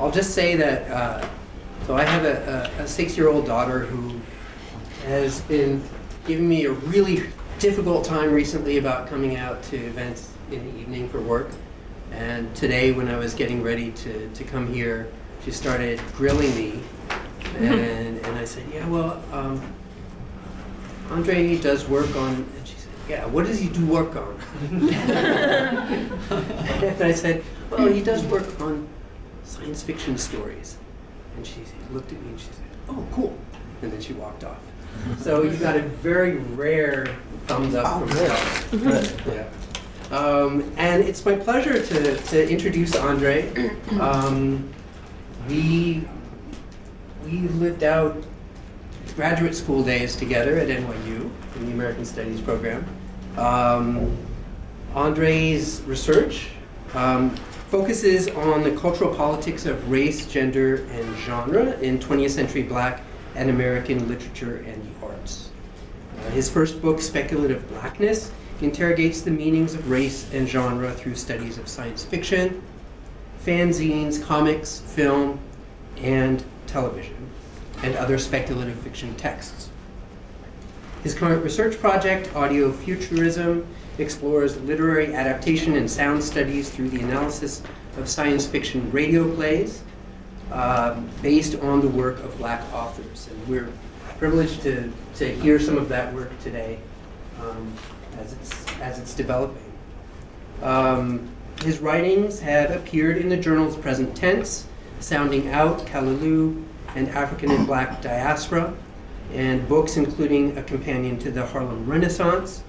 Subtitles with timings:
[0.00, 1.28] I'll just say that, uh,
[1.86, 4.20] so I have a, a, a six-year-old daughter who
[5.06, 5.82] has been
[6.26, 7.28] giving me a really
[7.60, 11.50] difficult time recently about coming out to events in the evening for work.
[12.10, 15.10] And today, when I was getting ready to, to come here,
[15.44, 16.80] she started grilling me.
[17.56, 19.62] And, and I said, Yeah, well, um,
[21.10, 24.40] Andre does work on, and she said, Yeah, what does he do work on?
[24.70, 26.12] and
[27.02, 28.88] I said, Well, he does work on
[29.44, 30.76] science fiction stories.
[31.36, 31.60] And she
[31.92, 33.36] looked at me and she said, Oh, cool.
[33.82, 34.60] And then she walked off.
[35.18, 37.06] So you got a very rare
[37.46, 38.06] thumbs up Oh,
[38.70, 39.34] from her.
[39.34, 40.16] Yeah.
[40.16, 43.50] Um, and it's my pleasure to, to introduce Andre.
[44.00, 44.72] Um,
[45.48, 46.06] we,
[47.24, 48.22] we lived out
[49.16, 52.84] graduate school days together at NYU in the American Studies program.
[53.36, 54.16] Um,
[54.94, 56.48] Andre's research
[56.94, 57.34] um,
[57.74, 63.02] focuses on the cultural politics of race, gender, and genre in 20th century black
[63.34, 65.50] and American literature and the arts.
[66.16, 68.30] Uh, his first book, Speculative Blackness,
[68.60, 72.62] interrogates the meanings of race and genre through studies of science fiction,
[73.44, 75.40] fanzines, comics, film,
[75.96, 77.28] and television,
[77.82, 79.68] and other speculative fiction texts.
[81.02, 83.66] His current research project, Audio Futurism,
[83.98, 87.62] explores literary adaptation and sound studies through the analysis
[87.96, 89.82] of science fiction radio plays
[90.52, 93.28] uh, based on the work of black authors.
[93.28, 93.72] And we're
[94.18, 96.78] privileged to, to hear some of that work today
[97.40, 97.72] um,
[98.18, 99.72] as, it's, as it's developing.
[100.62, 101.28] Um,
[101.62, 104.66] his writings have appeared in the journals Present Tense,
[105.00, 106.64] Sounding Out, Callaloo,
[106.94, 108.72] and African and Black Diaspora,
[109.32, 112.62] and books including a companion to the Harlem Renaissance,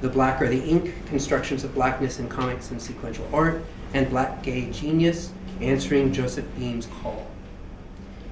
[0.00, 3.62] The Blacker the Ink, Constructions of Blackness in Comics and Sequential Art,
[3.92, 7.26] and Black Gay Genius, Answering Joseph Beam's Call.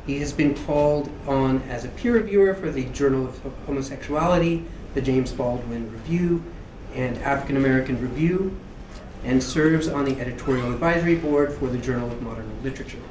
[0.06, 5.02] He has been called on as a peer reviewer for the Journal of Homosexuality, the
[5.02, 6.42] James Baldwin Review,
[6.94, 8.56] and African American Review,
[9.24, 13.02] and serves on the editorial advisory board for the Journal of Modern Literature.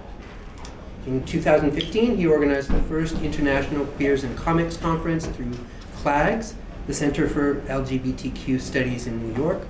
[1.06, 5.53] In 2015, he organized the first International Queers in Comics Conference through
[5.97, 6.56] CLAGS,
[6.88, 9.62] the Center for LGBTQ Studies in New York.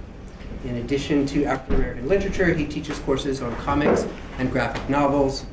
[0.63, 4.05] In addition to African American literature, he teaches courses on comics
[4.37, 5.45] and graphic novels,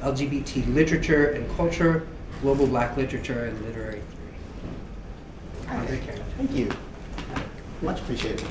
[0.00, 2.06] LGBT literature and culture,
[2.40, 5.78] global black literature, and literary theory.
[5.78, 6.24] Andre Carroll.
[6.38, 6.70] Thank you.
[7.82, 8.46] Much appreciated.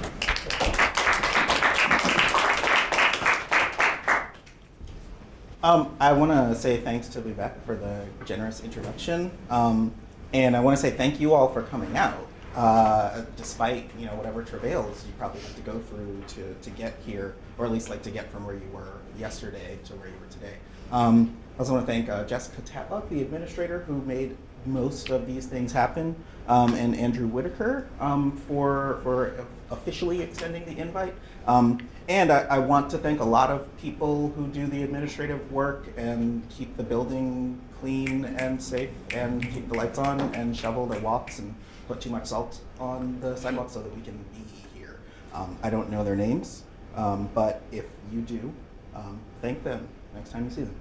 [5.63, 9.93] Um, I want to say thanks to Lubec for the generous introduction, um,
[10.33, 12.27] and I want to say thank you all for coming out.
[12.55, 16.93] Uh, despite you know whatever travails you probably had to go through to, to get
[17.05, 20.15] here, or at least like to get from where you were yesterday to where you
[20.19, 20.55] were today.
[20.91, 24.35] Um, I also want to thank uh, Jessica Tatlock, the administrator who made
[24.65, 26.15] most of these things happen,
[26.47, 31.15] um, and Andrew Whitaker um, for for officially extending the invite.
[31.47, 31.79] Um,
[32.09, 35.87] and I, I, want to thank a lot of people who do the administrative work
[35.97, 40.99] and keep the building clean and safe and keep the lights on and shovel the
[40.99, 41.55] walks and
[41.91, 44.99] put too much salt on the sidewalk so that we can be here.
[45.33, 46.63] Um, I don't know their names,
[46.95, 48.53] um, but if you do,
[48.95, 50.75] um, thank them next time you see them.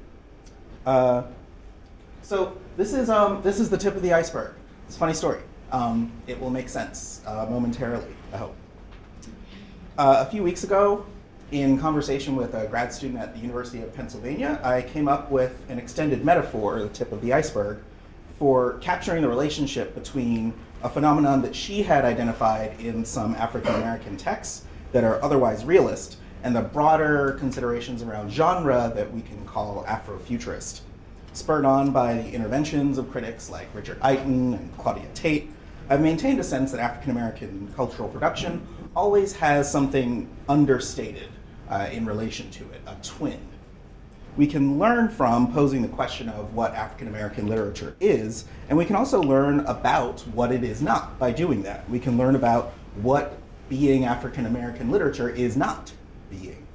[0.87, 1.23] Uh,
[2.23, 4.55] so this is um, this is the tip of the iceberg.
[4.87, 5.41] It's a funny story.
[5.73, 8.55] Um, it will make sense uh, momentarily, I hope.
[9.99, 11.07] Uh, a few weeks ago,
[11.51, 15.65] in conversation with a grad student at the University of Pennsylvania, I came up with
[15.69, 17.79] an extended metaphor, the tip of the iceberg,
[18.39, 24.17] for capturing the relationship between a phenomenon that she had identified in some African American
[24.17, 29.85] texts that are otherwise realist and the broader considerations around genre that we can call
[29.85, 30.81] Afrofuturist.
[31.33, 35.51] Spurred on by the interventions of critics like Richard Iton and Claudia Tate,
[35.89, 38.67] I've maintained a sense that African American cultural production
[38.97, 41.29] always has something understated
[41.69, 43.41] uh, in relation to it, a twin.
[44.37, 48.85] We can learn from posing the question of what African American literature is, and we
[48.85, 51.89] can also learn about what it is not by doing that.
[51.91, 52.73] We can learn about
[53.03, 53.39] what
[53.69, 55.93] being African American literature is not
[56.31, 56.67] being.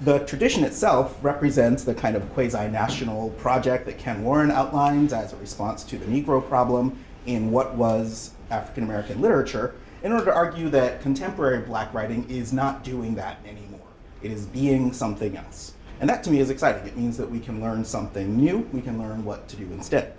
[0.00, 5.32] The tradition itself represents the kind of quasi national project that Ken Warren outlines as
[5.32, 10.34] a response to the Negro problem in what was African American literature, in order to
[10.34, 13.80] argue that contemporary black writing is not doing that anymore.
[14.22, 15.74] It is being something else.
[16.00, 16.86] And that to me is exciting.
[16.86, 20.14] It means that we can learn something new, we can learn what to do instead.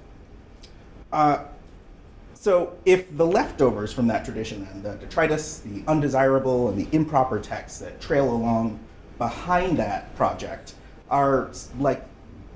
[1.11, 1.45] Uh,
[2.33, 7.39] so, if the leftovers from that tradition, then, the detritus, the undesirable, and the improper
[7.39, 8.79] texts that trail along
[9.17, 10.73] behind that project
[11.09, 11.49] are
[11.79, 12.05] like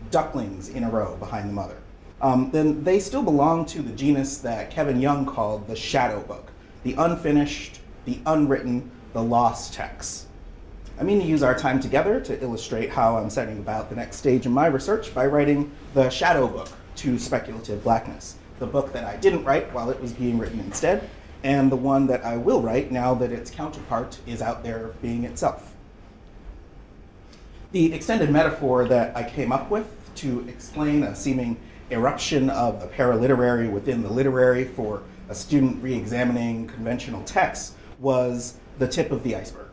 [0.10, 1.78] ducklings in a row behind the mother,
[2.22, 6.52] um, then they still belong to the genus that Kevin Young called the shadow book,
[6.84, 10.28] the unfinished, the unwritten, the lost texts.
[11.00, 14.18] I mean to use our time together to illustrate how I'm setting about the next
[14.18, 19.04] stage in my research by writing the shadow book to speculative blackness, the book that
[19.04, 21.10] I didn't write while it was being written instead,
[21.44, 25.24] and the one that I will write now that its counterpart is out there being
[25.24, 25.74] itself.
[27.72, 29.88] The extended metaphor that I came up with
[30.18, 31.58] to explain a seeming
[31.90, 38.58] eruption of the paraliterary within the literary for a student re examining conventional texts was
[38.78, 39.73] the tip of the iceberg.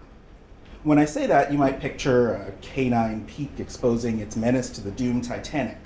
[0.83, 4.91] When I say that, you might picture a canine peak exposing its menace to the
[4.91, 5.77] doomed Titanic.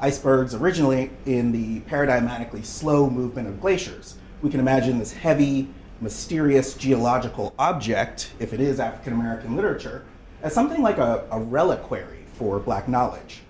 [0.00, 4.16] Icebergs originally in the paradigmatically slow movement of glaciers.
[4.40, 5.68] We can imagine this heavy,
[6.00, 10.04] mysterious geological object, if it is African American literature,
[10.42, 13.42] as something like a, a reliquary for black knowledge.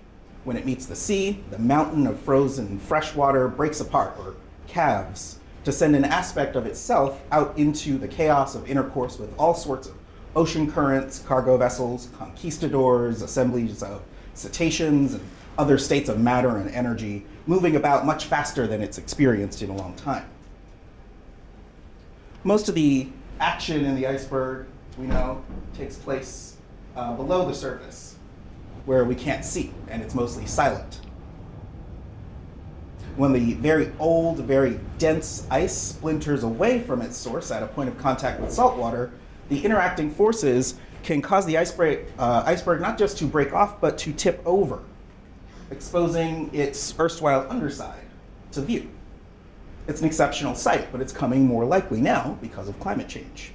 [0.43, 4.35] When it meets the sea, the mountain of frozen fresh water breaks apart, or
[4.67, 9.55] calves, to send an aspect of itself out into the chaos of intercourse with all
[9.55, 10.02] sorts of
[10.35, 14.01] ocean currents, cargo vessels, conquistadors, assemblies of
[14.33, 15.23] cetaceans, and
[15.57, 19.75] other states of matter and energy moving about much faster than it's experienced in a
[19.75, 20.25] long time.
[22.43, 23.09] Most of the
[23.39, 24.65] action in the iceberg,
[24.97, 25.43] we know,
[25.75, 26.57] takes place
[26.95, 28.17] uh, below the surface,
[28.85, 30.99] where we can't see, and it's mostly silent.
[33.15, 37.89] When the very old, very dense ice splinters away from its source at a point
[37.89, 39.11] of contact with salt water,
[39.49, 43.97] the interacting forces can cause the iceberg, uh, iceberg not just to break off, but
[43.99, 44.81] to tip over,
[45.69, 48.05] exposing its erstwhile underside
[48.51, 48.89] to view.
[49.87, 53.51] It's an exceptional sight, but it's coming more likely now because of climate change.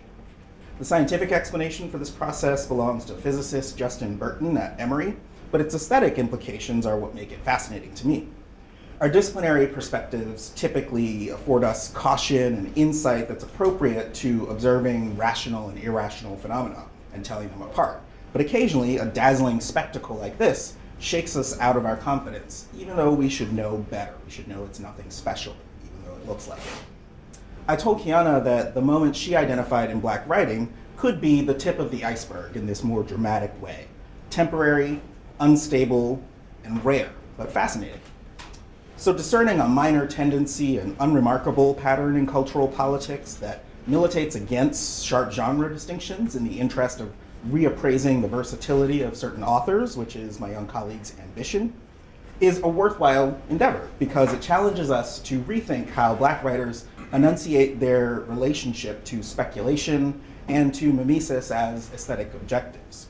[0.79, 5.17] The scientific explanation for this process belongs to physicist Justin Burton at Emory,
[5.51, 8.29] but its aesthetic implications are what make it fascinating to me.
[9.01, 15.79] Our disciplinary perspectives typically afford us caution and insight that's appropriate to observing rational and
[15.79, 16.85] irrational phenomena
[17.15, 18.03] and telling them apart.
[18.33, 23.13] But occasionally, a dazzling spectacle like this shakes us out of our confidence, even though
[23.13, 24.15] we should know better.
[24.25, 25.55] We should know it's nothing special,
[25.85, 27.39] even though it looks like it.
[27.69, 31.79] I told Kiana that the moment she identified in black writing could be the tip
[31.79, 33.87] of the iceberg in this more dramatic way
[34.31, 35.01] temporary,
[35.39, 36.21] unstable,
[36.65, 38.01] and rare, but fascinating.
[39.01, 45.31] So, discerning a minor tendency, an unremarkable pattern in cultural politics that militates against sharp
[45.31, 47.13] genre distinctions in the interest of
[47.49, 51.73] reappraising the versatility of certain authors, which is my young colleague's ambition,
[52.41, 58.25] is a worthwhile endeavor because it challenges us to rethink how black writers enunciate their
[58.27, 63.07] relationship to speculation and to mimesis as aesthetic objectives.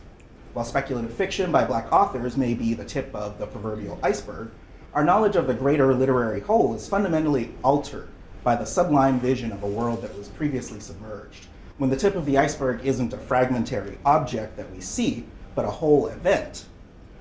[0.52, 4.50] While speculative fiction by black authors may be the tip of the proverbial iceberg,
[4.98, 8.08] our knowledge of the greater literary whole is fundamentally altered
[8.42, 11.46] by the sublime vision of a world that was previously submerged.
[11.76, 15.24] When the tip of the iceberg isn't a fragmentary object that we see,
[15.54, 16.64] but a whole event,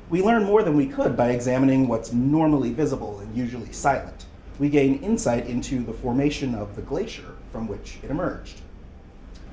[0.09, 4.25] we learn more than we could by examining what's normally visible and usually silent.
[4.57, 8.61] We gain insight into the formation of the glacier from which it emerged.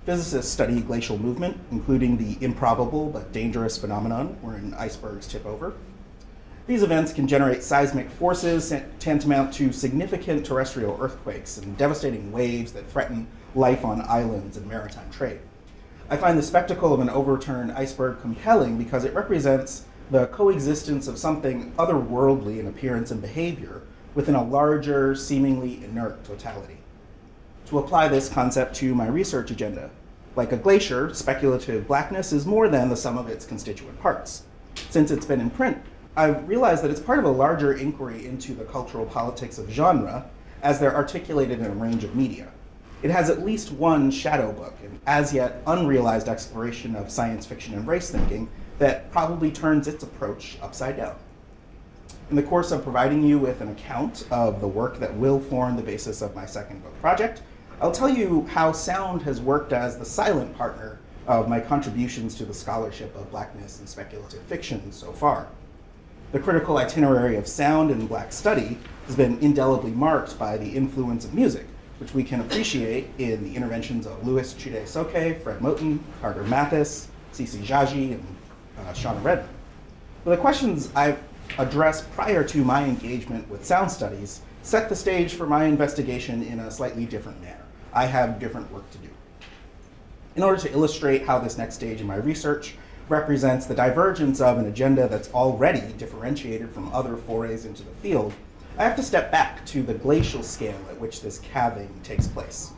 [0.07, 5.75] Physicists study glacial movement, including the improbable but dangerous phenomenon wherein icebergs tip over.
[6.67, 12.91] These events can generate seismic forces tantamount to significant terrestrial earthquakes and devastating waves that
[12.91, 15.41] threaten life on islands and maritime trade.
[16.09, 21.19] I find the spectacle of an overturned iceberg compelling because it represents the coexistence of
[21.19, 23.83] something otherworldly in appearance and behavior
[24.15, 26.79] within a larger, seemingly inert totality.
[27.67, 29.91] To apply this concept to my research agenda,
[30.35, 34.45] like a glacier, speculative blackness is more than the sum of its constituent parts.
[34.89, 35.79] Since it's been in print,
[36.17, 40.31] I've realized that it's part of a larger inquiry into the cultural politics of genre
[40.63, 42.53] as they're articulated in a range of media.
[43.03, 47.75] It has at least one shadow book, an as yet unrealized exploration of science fiction
[47.75, 51.17] and race thinking that probably turns its approach upside down.
[52.31, 55.75] In the course of providing you with an account of the work that will form
[55.75, 57.43] the basis of my second book project,
[57.81, 62.45] I'll tell you how sound has worked as the silent partner of my contributions to
[62.45, 65.49] the scholarship of blackness and speculative fiction so far.
[66.35, 68.77] The critical itinerary of sound in black study
[69.07, 71.65] has been indelibly marked by the influence of music,
[72.01, 77.63] which we can appreciate in the interventions of Louis Chude-Sokei, Fred Moten, Carter Mathes, Tsitsi
[77.65, 78.27] Jaji, and
[78.81, 79.49] uh, Shana Redmond.
[80.25, 81.21] But the questions I've
[81.57, 86.59] addressed prior to my engagement with sound studies set the stage for my investigation in
[86.59, 87.65] a slightly different manner.
[87.93, 89.09] I have different work to do.
[90.35, 92.75] In order to illustrate how this next stage in my research
[93.09, 98.33] represents the divergence of an agenda that's already differentiated from other forays into the field,
[98.79, 102.73] I have to step back to the glacial scale at which this calving takes place.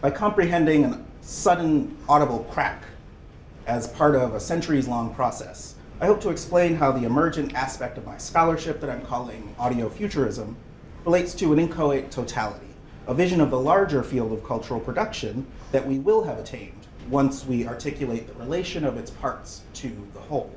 [0.00, 2.84] By comprehending a sudden audible crack
[3.66, 7.98] as part of a centuries long process, I hope to explain how the emergent aspect
[7.98, 10.56] of my scholarship that I'm calling audio futurism
[11.04, 12.68] relates to an inchoate totality,
[13.06, 16.77] a vision of the larger field of cultural production that we will have attained
[17.10, 20.54] once we articulate the relation of its parts to the whole.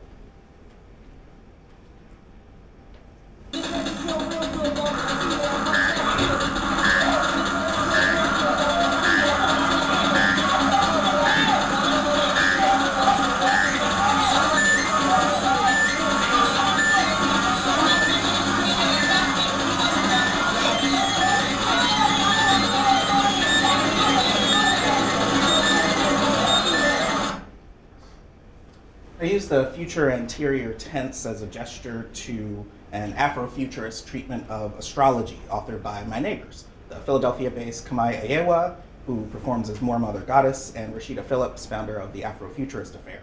[29.91, 36.17] Future anterior tense as a gesture to an Afrofuturist treatment of astrology authored by my
[36.17, 41.97] neighbors, the Philadelphia-based Camae Ayewa, who performs as Moor Mother Goddess, and Rasheedah Phillips, founder
[41.97, 43.19] of the Afrofuturist Affair.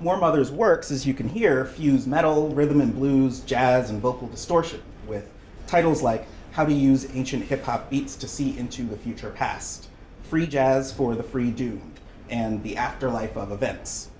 [0.00, 4.28] Moor Mother's works, as you can hear, fuse metal, rhythm and blues, jazz, and vocal
[4.28, 5.28] distortion with
[5.66, 9.88] titles like How to Use Ancient Hip Hop Beats to See into the Future Past,
[10.22, 11.98] Free Jazz for the Free Doomed,
[12.30, 14.10] and The Afterlife of Events.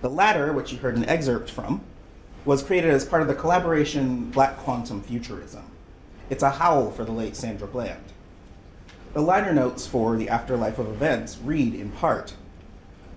[0.00, 1.82] The latter, which you heard an excerpt from,
[2.46, 5.64] was created as part of the collaboration Black Quantum Futurism.
[6.30, 8.00] It's a howl for the late Sandra Bland.
[9.12, 12.32] The liner notes for The Afterlife of Events read in part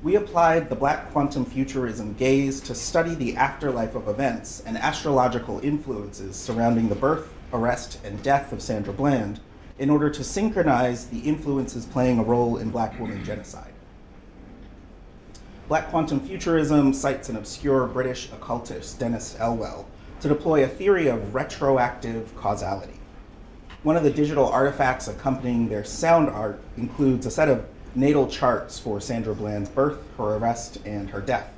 [0.01, 5.61] We applied the Black Quantum Futurism gaze to study the afterlife of events and astrological
[5.61, 9.39] influences surrounding the birth, arrest, and death of Sandra Bland
[9.79, 13.72] in order to synchronize the influences playing a role in black woman genocide.
[15.69, 19.85] Black quantum futurism cites an obscure British occultist, Dennis Elwell,
[20.19, 22.99] to deploy a theory of retroactive causality.
[23.81, 27.65] One of the digital artifacts accompanying their sound art includes a set of
[27.95, 31.53] natal charts for Sandra Bland's birth, her arrest, and her death.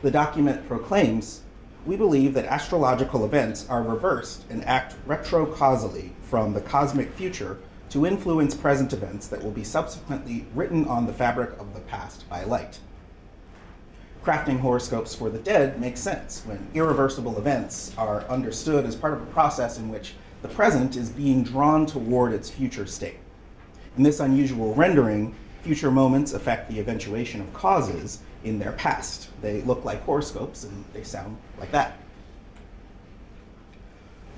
[0.00, 1.42] The document proclaims
[1.84, 7.58] We believe that astrological events are reversed and act retrocausally from the cosmic future
[7.90, 12.26] to influence present events that will be subsequently written on the fabric of the past
[12.30, 12.78] by light
[14.24, 19.22] crafting horoscopes for the dead makes sense when irreversible events are understood as part of
[19.22, 23.18] a process in which the present is being drawn toward its future state.
[23.98, 29.28] In this unusual rendering, future moments affect the eventuation of causes in their past.
[29.42, 31.98] They look like horoscopes and they sound like that.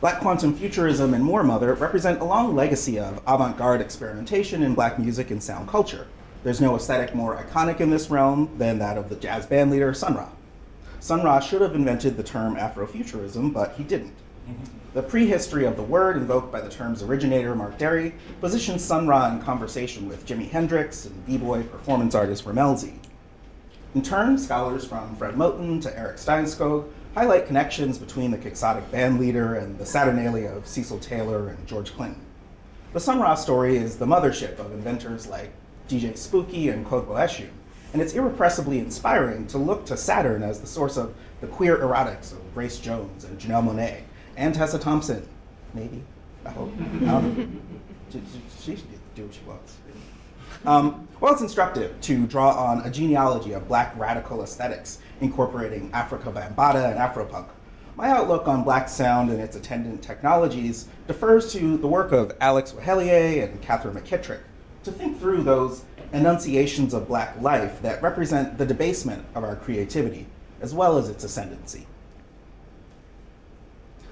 [0.00, 4.74] Black quantum futurism and Moor Mother represent a long legacy of avant garde experimentation in
[4.74, 6.06] black music and sound culture.
[6.46, 9.92] There's no aesthetic more iconic in this realm than that of the jazz band leader
[9.92, 10.28] Sun Ra.
[11.00, 14.14] Sun Ra should have invented the term Afrofuturism, but he didn't.
[14.94, 19.28] The prehistory of the word invoked by the term's originator, Mark Dery, positions Sun Ra
[19.28, 23.00] in conversation with Jimi Hendrix and b-boy performance artist Rammellzee.
[23.96, 29.18] In turn, scholars from Fred Moten to Erik Steinskog highlight connections between the quixotic band
[29.18, 32.24] leader and the Saturnalia of Cecil Taylor and George Clinton.
[32.92, 35.50] The Sun Ra story is the mothership of inventors like
[35.88, 37.50] DJ Spooky and Kodwo Eshun.
[37.92, 42.32] And it's irrepressibly inspiring to look to Saturn as the source of the queer erotics
[42.32, 44.02] of Grace Jones and Janelle Monáe
[44.36, 45.26] and Tessa Thompson.
[45.74, 46.02] Maybe.
[46.44, 46.72] I hope.
[47.08, 47.60] Um,
[48.60, 49.76] she, should do what she wants.
[50.64, 56.32] Um, well, it's instructive to draw on a genealogy of black radical aesthetics incorporating Afrika
[56.32, 57.48] Bambaataa and Afropunk.
[57.96, 62.72] My outlook on black sound and its attendant technologies defers to the work of Alex
[62.72, 64.40] Weheliye and Katherine McKittrick,
[64.86, 70.26] to think through those enunciations of black life that represent the debasement of our creativity,
[70.60, 71.86] as well as its ascendancy.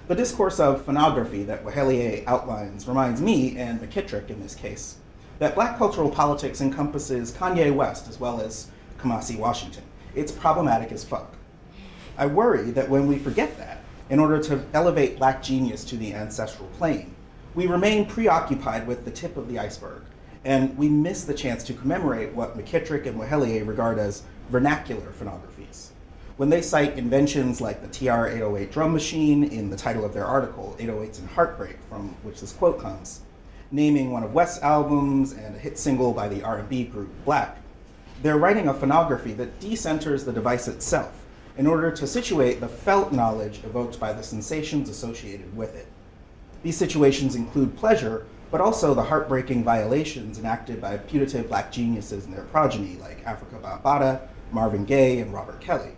[0.09, 4.97] The discourse of phonography that Weheliye outlines reminds me, and McKittrick in this case,
[5.39, 9.85] that black cultural politics encompasses Kanye West as well as Kamasi Washington.
[10.17, 11.37] It's problematic as fuck.
[12.19, 13.79] I worry that when we forget that,
[14.11, 17.15] in order to elevate black genius to the ancestral plane,
[17.55, 20.03] we remain preoccupied with the tip of the iceberg
[20.45, 25.93] and we miss the chance to commemorate what McKittrick and Weheliye regard as vernacular phonographies.
[26.37, 30.77] When they cite inventions like the TR-808 drum machine in the title of their article,
[30.79, 33.21] 808s and Heartbreak, from which this quote comes,
[33.71, 37.59] naming one of West's albums and a hit single by the R&B group Black,
[38.23, 41.25] they're writing a phonography that decenters the device itself
[41.57, 45.87] in order to situate the felt knowledge evoked by the sensations associated with it.
[46.63, 52.35] These situations include pleasure, but also the heartbreaking violations enacted by putative black geniuses and
[52.35, 54.21] their progeny, like Afrika Bambaataa,
[54.53, 55.93] Marvin Gaye and Robert Kelly.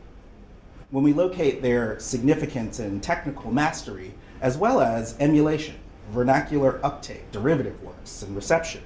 [0.90, 5.74] When we locate their significance and technical mastery, as well as emulation,
[6.10, 8.82] vernacular uptake, derivative works, and reception,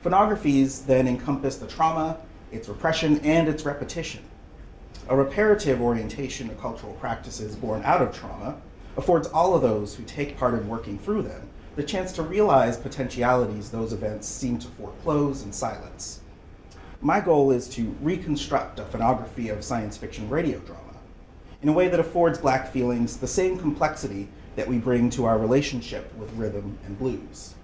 [0.00, 2.18] phonographies then encompass the trauma,
[2.50, 4.22] its repression, and its repetition.
[5.08, 8.56] A reparative orientation to cultural practices born out of trauma
[8.96, 12.76] affords all of those who take part in working through them the chance to realize
[12.76, 16.20] potentialities those events seem to foreclose and silence.
[17.00, 20.82] My goal is to reconstruct a phonography of science fiction radio drama
[21.62, 25.38] in a way that affords black feelings the same complexity that we bring to our
[25.38, 27.54] relationship with rhythm and blues.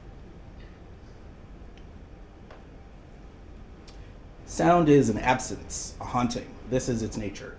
[4.46, 6.48] Sound is an absence, a haunting.
[6.70, 7.56] This is its nature.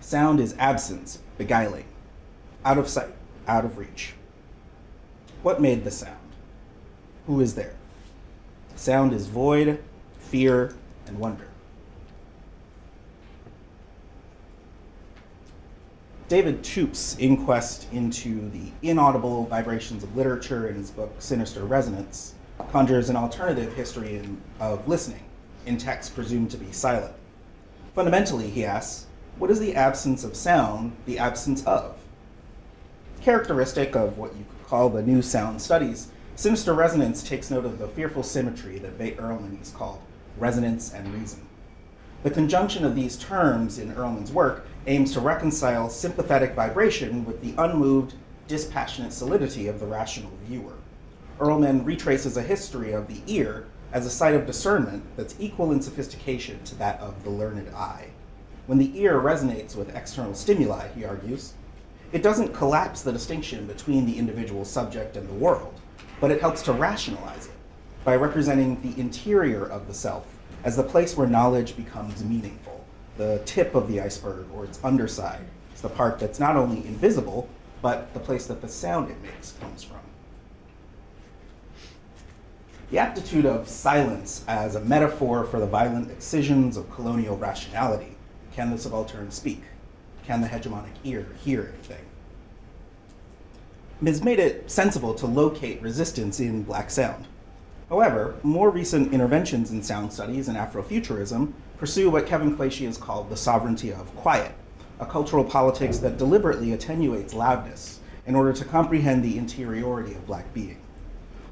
[0.00, 1.86] Sound is absence, beguiling,
[2.64, 3.14] out of sight,
[3.48, 4.14] out of reach.
[5.46, 6.18] What made the sound?
[7.28, 7.76] Who is there?
[8.74, 9.80] Sound is void,
[10.18, 10.74] fear,
[11.06, 11.46] and wonder.
[16.26, 22.34] David Toop's inquest into the inaudible vibrations of literature in his book Sinister Resonance
[22.72, 25.22] conjures an alternative history in, of listening
[25.64, 27.14] in texts presumed to be silent.
[27.94, 29.06] Fundamentally, he asks,
[29.38, 31.96] what is the absence of sound the absence of?
[33.26, 37.80] Characteristic of what you could call the new sound studies, Sinister Resonance takes note of
[37.80, 39.18] the fearful symmetry that Veit
[39.58, 39.98] has called
[40.38, 41.44] resonance and reason.
[42.22, 47.60] The conjunction of these terms in Erlmann's work aims to reconcile sympathetic vibration with the
[47.60, 48.14] unmoved,
[48.46, 50.74] dispassionate solidity of the rational viewer.
[51.40, 55.82] Ehrman retraces a history of the ear as a site of discernment that's equal in
[55.82, 58.10] sophistication to that of the learned eye.
[58.68, 61.54] When the ear resonates with external stimuli, he argues,
[62.12, 65.80] it doesn't collapse the distinction between the individual subject and the world,
[66.20, 67.52] but it helps to rationalize it
[68.04, 70.26] by representing the interior of the self
[70.64, 72.76] as the place where knowledge becomes meaningful
[73.16, 75.44] the tip of the iceberg or its underside.
[75.72, 77.48] It's the part that's not only invisible,
[77.82, 79.98] but the place that the sound it makes comes from.
[82.90, 88.16] The aptitude of silence as a metaphor for the violent excisions of colonial rationality.
[88.52, 89.62] Can the subaltern speak?
[90.26, 92.04] Can the hegemonic ear hear anything?
[94.04, 97.28] Has made it sensible to locate resistance in black sound.
[97.88, 103.30] However, more recent interventions in sound studies and Afrofuturism pursue what Kevin Quashie has called
[103.30, 104.50] the sovereignty of quiet,
[104.98, 110.52] a cultural politics that deliberately attenuates loudness in order to comprehend the interiority of black
[110.52, 110.82] being.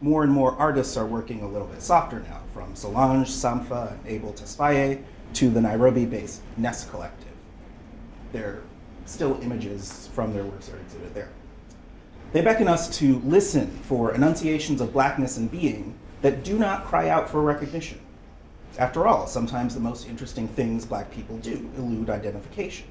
[0.01, 4.07] More and more artists are working a little bit softer now, from Solange, Sampha, and
[4.09, 5.01] Abel Tesfaye
[5.35, 7.34] to the Nairobi based Nest Collective.
[8.35, 8.63] There are
[9.07, 11.29] still images from their works are exhibited there.
[12.33, 17.09] They beckon us to listen for enunciations of blackness and being that do not cry
[17.09, 18.01] out for recognition.
[18.77, 22.89] After all, sometimes the most interesting things black people do elude identification.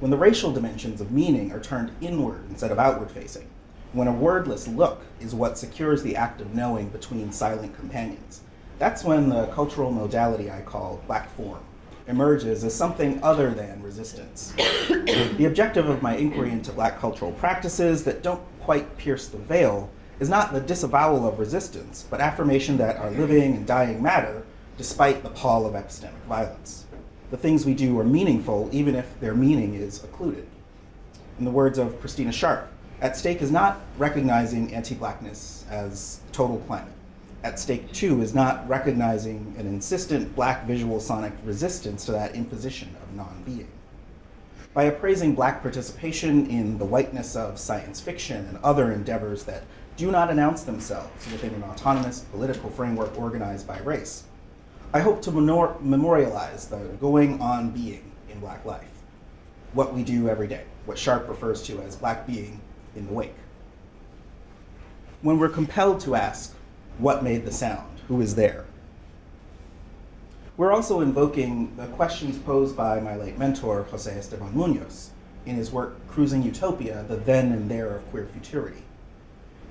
[0.00, 3.46] When the racial dimensions of meaning are turned inward instead of outward facing,
[3.92, 8.40] when a wordless look is what secures the act of knowing between silent companions,
[8.80, 11.60] that's when the cultural modality I call black form
[12.08, 14.52] emerges as something other than resistance.
[14.88, 19.90] the objective of my inquiry into black cultural practices that don't quite pierce the veil
[20.18, 24.42] is not the disavowal of resistance, but affirmation that our living and dying matter
[24.76, 26.86] despite the pall of epistemic violence.
[27.30, 30.46] The things we do are meaningful even if their meaning is occluded.
[31.38, 32.68] In the words of Christina Sharpe,
[33.00, 36.92] at stake is not recognizing anti blackness as total climate.
[37.44, 42.96] At stake, too, is not recognizing an insistent black visual sonic resistance to that imposition
[43.02, 43.68] of non being.
[44.74, 49.64] By appraising black participation in the whiteness of science fiction and other endeavors that
[49.96, 54.24] do not announce themselves within an autonomous political framework organized by race.
[54.92, 58.90] I hope to menor- memorialize the going on being in Black life,
[59.74, 62.60] what we do every day, what Sharpe refers to as Black being
[62.96, 63.34] in the wake.
[65.22, 66.54] When we're compelled to ask,
[66.98, 68.00] what made the sound?
[68.08, 68.64] Who is there?
[70.56, 75.10] We're also invoking the questions posed by my late mentor, Jose Esteban Munoz,
[75.46, 78.82] in his work Cruising Utopia, The Then and There of Queer Futurity.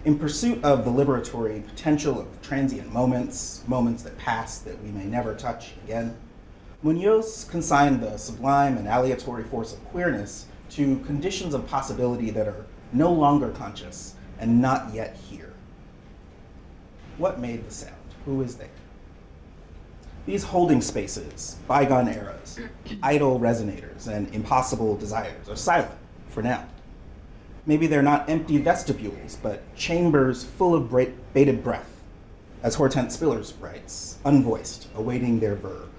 [0.06, 5.04] In pursuit of the liberatory potential of transient moments, moments that pass that we may
[5.04, 6.16] never touch again,
[6.82, 12.66] Munoz consigned the sublime and aleatory force of queerness to conditions of possibility that are
[12.94, 15.47] no longer conscious and not yet here.
[17.18, 17.96] What made the sound?
[18.26, 18.70] Who is there?
[20.26, 22.60] These holding spaces, bygone eras,
[23.04, 25.98] idle resonators, and impossible desires are silent
[26.30, 26.68] for now.
[27.66, 30.94] Maybe they're not empty vestibules, but chambers full of
[31.34, 32.02] bated breath,
[32.62, 35.90] as Hortense Spillers writes, unvoiced, awaiting their verb.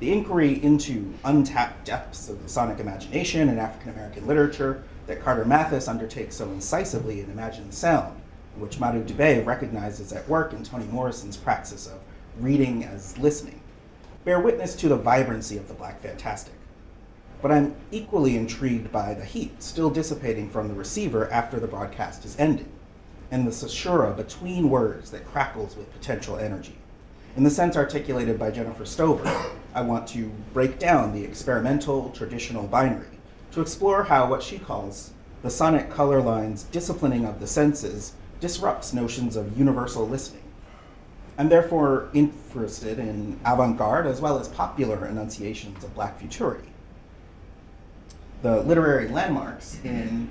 [0.00, 5.44] the inquiry into untapped depths of the sonic imagination in African American literature that Carter
[5.44, 8.21] Mathes undertakes so incisively in Imagine the Sound,
[8.56, 12.00] which Madhu Dubey recognizes at work in Toni Morrison's praxis of
[12.38, 13.60] reading as listening,
[14.24, 16.54] bear witness to the vibrancy of the Black Fantastic.
[17.40, 22.24] But I'm equally intrigued by the heat still dissipating from the receiver after the broadcast
[22.24, 22.68] is ended,
[23.30, 26.78] and the caesura between words that crackles with potential energy.
[27.36, 32.66] In the sense articulated by Jennifer Stoever, I want to break down the experimental traditional
[32.66, 33.06] binary
[33.52, 35.12] to explore how what she calls
[35.42, 38.12] the sonic color line's disciplining of the senses
[38.42, 40.42] disrupts notions of universal listening.
[41.38, 46.68] I'm therefore interested in avant garde as well as popular enunciations of black futurity.
[48.42, 50.28] The literary landmarks in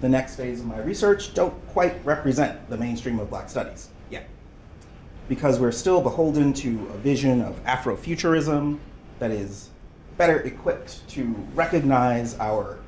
[0.00, 4.28] the next phase of my research don't quite represent the mainstream of black studies yet,
[5.28, 8.80] because we're still beholden to a vision of Afrofuturism
[9.20, 9.70] that is
[10.16, 12.80] better equipped to recognize our,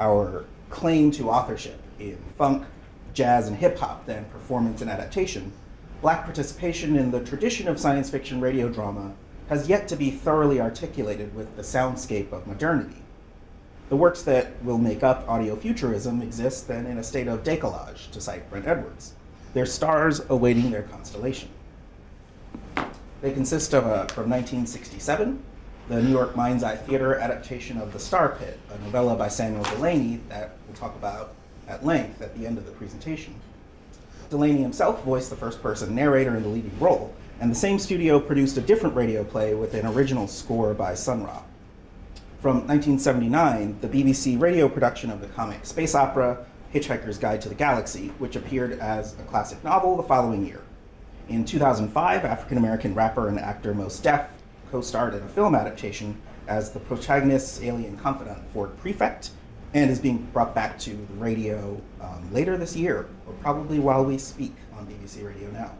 [0.00, 2.64] our claim to authorship in funk,
[3.14, 5.52] jazz, and hip hop than performance and adaptation,
[6.00, 9.12] black participation in the tradition of science fiction radio drama
[9.48, 13.02] has yet to be thoroughly articulated with the soundscape of modernity.
[13.88, 18.20] The works that will make up audiofuturism exist then in a state of décalage, to
[18.20, 19.14] cite Brent Edwards,
[19.54, 21.48] their stars awaiting their constellation.
[23.22, 25.42] They consist of a, from 1967,
[25.88, 29.64] the New York Mind's Eye Theater adaptation of The Star Pit, a novella by Samuel
[29.64, 31.34] Delany that we'll talk about
[31.68, 33.34] at length at the end of the presentation.
[34.30, 38.18] Delany himself voiced the first person narrator in the leading role, and the same studio
[38.18, 41.42] produced a different radio play with an original score by Sun Ra.
[42.40, 47.54] From 1979, the BBC radio production of the comic space opera Hitchhiker's Guide to the
[47.54, 50.60] Galaxy, which appeared as a classic novel the following year.
[51.28, 54.26] In 2005, African American rapper and actor Mos Def
[54.70, 59.30] co starred in a film adaptation as the protagonist's alien confidant, Ford Prefect,
[59.74, 64.04] and is being brought back to the radio um, later this year, or probably while
[64.04, 65.72] we speak on BBC Radio Now.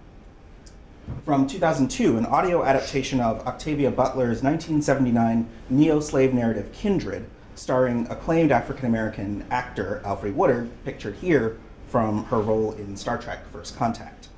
[1.25, 7.25] From 2002, an audio adaptation of Octavia Butler's 1979 neo slave narrative Kindred,
[7.55, 13.49] starring acclaimed African American actor Alfre Woodard, pictured here from her role in Star Trek
[13.51, 14.29] First Contact.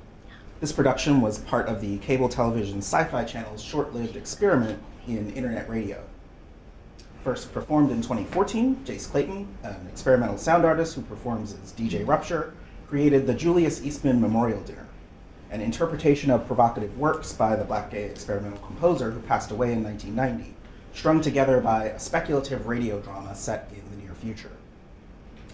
[0.61, 5.31] This production was part of the cable television Sci Fi Channel's short lived experiment in
[5.31, 6.03] internet radio.
[7.23, 12.55] First performed in 2014, Jace Clayton, an experimental sound artist who performs as DJ Rupture,
[12.87, 14.87] created the Julius Eastman Memorial Dinner,
[15.51, 19.83] an interpretation of provocative works by the black gay experimental composer who passed away in
[19.83, 20.55] 1990,
[20.93, 24.51] strung together by a speculative radio drama set in the near future.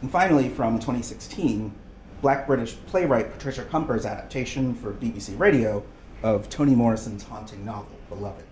[0.01, 1.73] And finally, from 2016,
[2.21, 5.83] black British playwright Patricia Cumper's adaptation for BBC Radio
[6.23, 8.46] of Toni Morrison's haunting novel, Beloved.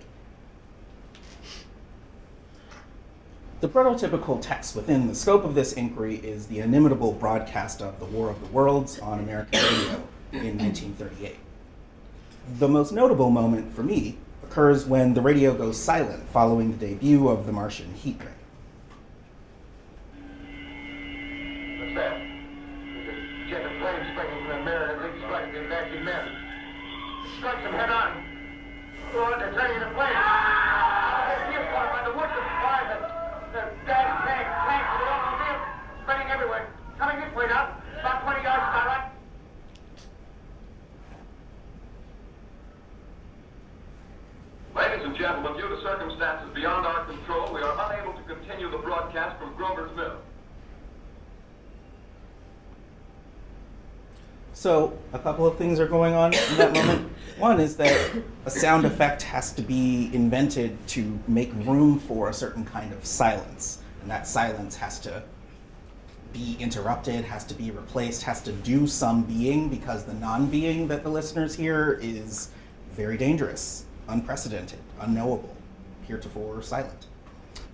[3.61, 8.05] The prototypical text within the scope of this inquiry is the inimitable broadcast of The
[8.05, 11.37] War of the Worlds on American radio in 1938.
[12.59, 17.29] The most notable moment for me occurs when the radio goes silent following the debut
[17.29, 18.27] of the Martian heat ray.
[21.79, 22.24] What's that?
[54.55, 57.11] So, a couple of things are going on in that moment.
[57.37, 58.15] One is that
[58.45, 63.05] a sound effect has to be invented to make room for a certain kind of
[63.05, 63.79] silence.
[64.01, 65.23] And that silence has to
[66.31, 70.87] be interrupted, has to be replaced, has to do some being because the non being
[70.87, 72.47] that the listeners hear is
[72.93, 75.53] very dangerous, unprecedented, unknowable,
[76.07, 77.07] heretofore silent.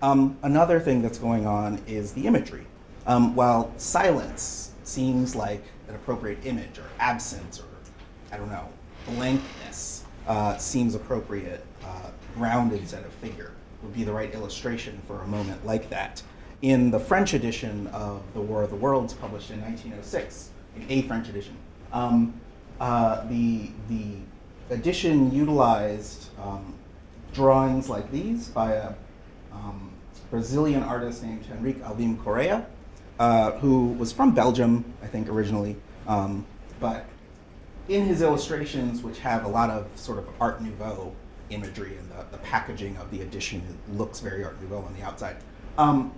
[0.02, 2.66] Um, another thing that's going on is the imagery.
[3.06, 7.64] Um, while silence seems like an appropriate image, or absence, or
[8.32, 8.68] I don't know,
[9.06, 15.20] blankness uh, seems appropriate, uh, ground instead of figure would be the right illustration for
[15.22, 16.22] a moment like that.
[16.62, 21.02] In the French edition of The War of the Worlds, published in 1906, in a
[21.02, 21.56] French edition,
[21.92, 22.32] um,
[22.80, 24.16] uh, the, the
[24.70, 26.74] edition utilized um,
[27.32, 28.94] drawings like these by a
[29.52, 29.90] um,
[30.30, 32.66] Brazilian artist named Henrique Alvim Correa,
[33.22, 35.76] uh, who was from Belgium, I think, originally.
[36.08, 36.44] Um,
[36.80, 37.06] but
[37.88, 41.14] in his illustrations, which have a lot of sort of Art Nouveau
[41.48, 45.02] imagery and the, the packaging of the edition it looks very Art Nouveau on the
[45.02, 45.36] outside.
[45.78, 46.12] Um,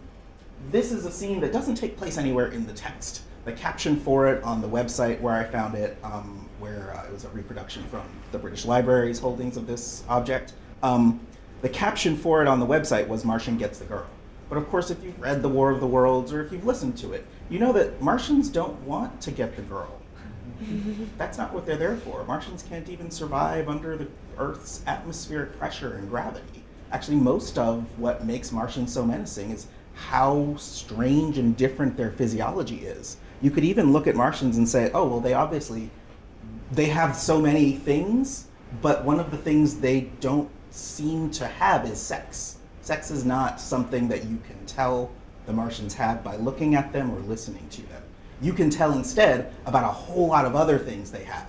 [0.71, 3.25] this is a scene that doesn't take place anywhere in the text.
[3.45, 7.13] The caption for it on the website where I found it, um, where uh, it
[7.13, 11.21] was a reproduction from the British Library's holdings of this object, um,
[11.61, 14.07] the caption for it on the website was Martian Gets the Girl.
[14.55, 16.97] But of course, if you've read The War of the Worlds or if you've listened
[16.99, 20.01] to it, you know that Martians don't want to get the girl.
[21.19, 22.23] That's not what they're there for.
[22.23, 24.07] Martians can't even survive under the
[24.39, 26.63] Earth's atmospheric pressure and gravity.
[26.93, 32.87] Actually, most of what makes Martians so menacing is how strange and different their physiology
[32.87, 33.17] is.
[33.43, 35.91] You could even look at Martians and say, oh, well, they obviously
[36.71, 38.47] they have so many things,
[38.81, 42.54] but one of the things they don't seem to have is sex.
[42.85, 45.11] Sex is not something that you can tell
[45.47, 48.03] the Martians have by looking at them or listening to them.
[48.43, 51.49] You can tell instead about a whole lot of other things they have.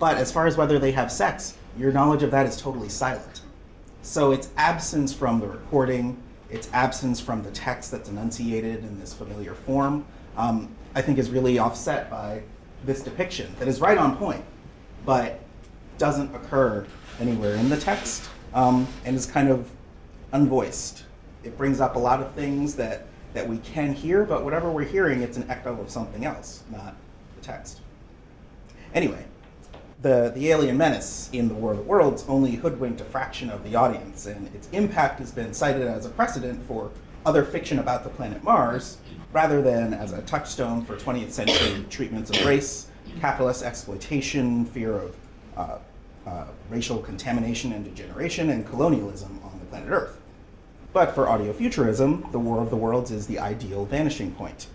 [0.00, 3.42] But as far as whether they have sex, your knowledge of that is totally silent.
[4.02, 9.14] So it's absence from the recording, it's absence from the text that's enunciated in this
[9.14, 10.04] familiar form,
[10.36, 12.42] um, I think is really offset by
[12.84, 14.44] this depiction that is right on point,
[15.06, 15.38] but
[15.96, 16.84] doesn't occur
[17.20, 19.70] anywhere in the text um, and is kind of
[20.32, 21.04] unvoiced.
[21.44, 24.84] It brings up a lot of things that, that we can hear, but whatever we're
[24.84, 26.94] hearing, it's an echo of something else, not
[27.36, 27.80] the text.
[28.94, 29.24] Anyway,
[30.02, 33.64] the, the alien menace in the War of the Worlds only hoodwinked a fraction of
[33.64, 36.90] the audience, and its impact has been cited as a precedent for
[37.24, 38.98] other fiction about the planet Mars,
[39.32, 42.88] rather than as a touchstone for 20th century treatments of race,
[43.20, 45.16] capitalist exploitation, fear of
[45.56, 45.78] uh,
[46.26, 50.18] uh, racial contamination and degeneration, and colonialism on the planet Earth.
[50.92, 54.66] But for audiofuturism, the War of the Worlds is the ideal vanishing point.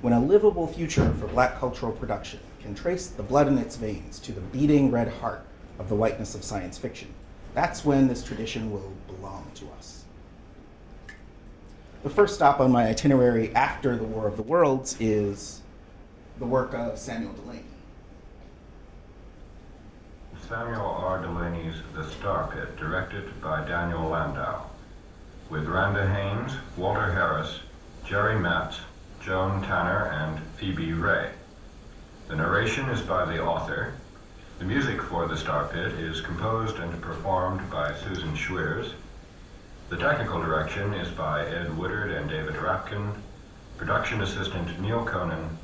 [0.00, 4.18] When a livable future for black cultural production can trace the blood in its veins
[4.20, 5.44] to the beating red heart
[5.78, 7.08] of the whiteness of science fiction,
[7.54, 10.04] that's when this tradition will belong to us.
[12.02, 15.60] The first stop on my itinerary after the War of the Worlds is
[16.38, 17.64] the work of Samuel Delany.
[20.48, 21.20] Samuel R.
[21.20, 24.64] Delany's The Star Pit, directed by Daniel Landau,
[25.50, 27.58] with Randa Haines, Walter Harris,
[28.06, 28.78] Jerry Metz,
[29.20, 31.30] Joan Tanner, and Phoebe Ray.
[32.28, 33.94] The narration is by the author.
[34.60, 38.92] The music for The Star Pit is composed and performed by Susan Schweers.
[39.88, 43.12] The technical direction is by Ed Woodard and David Rapkin.
[43.76, 45.58] Production assistant Neil Conan,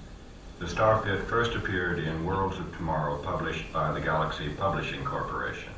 [0.59, 5.76] the Star Pit first appeared in Worlds of Tomorrow, published by the Galaxy Publishing Corporation.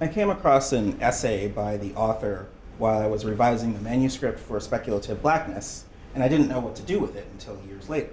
[0.00, 4.58] I came across an essay by the author while I was revising the manuscript for
[4.58, 8.12] Speculative Blackness, and I didn't know what to do with it until years later.